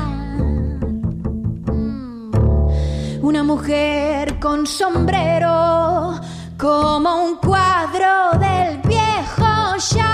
Una 3.28 3.44
mujer 3.44 4.40
con 4.40 4.66
sombrero, 4.66 6.16
como 6.58 7.26
un 7.26 7.36
cuadro 7.36 8.32
del 8.40 8.78
viejo 8.88 9.76
Chagall, 9.78 10.08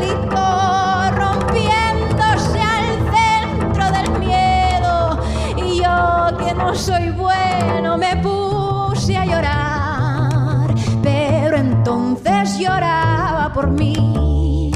y 0.00 0.12
corrompiéndose 0.30 2.60
al 2.60 2.86
centro 3.16 3.90
del 3.90 4.12
miedo. 4.20 5.18
Y 5.56 5.82
yo, 5.82 6.36
que 6.38 6.54
no 6.54 6.72
soy 6.76 7.10
bueno, 7.10 7.98
me 7.98 8.16
puse 8.18 9.16
a 9.16 9.24
llorar, 9.24 10.72
pero 11.02 11.56
entonces 11.56 12.60
lloraba 12.60 13.52
por 13.52 13.72
mí. 13.72 14.70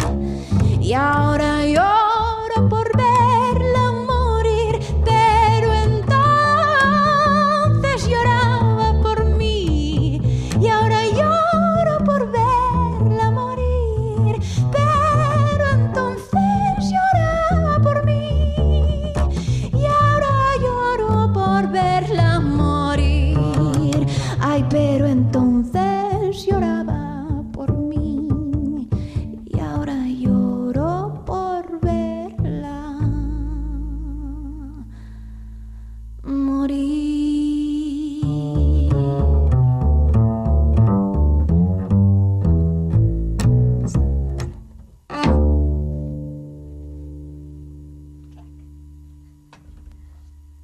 Y 0.81 0.93
ahora 0.93 1.46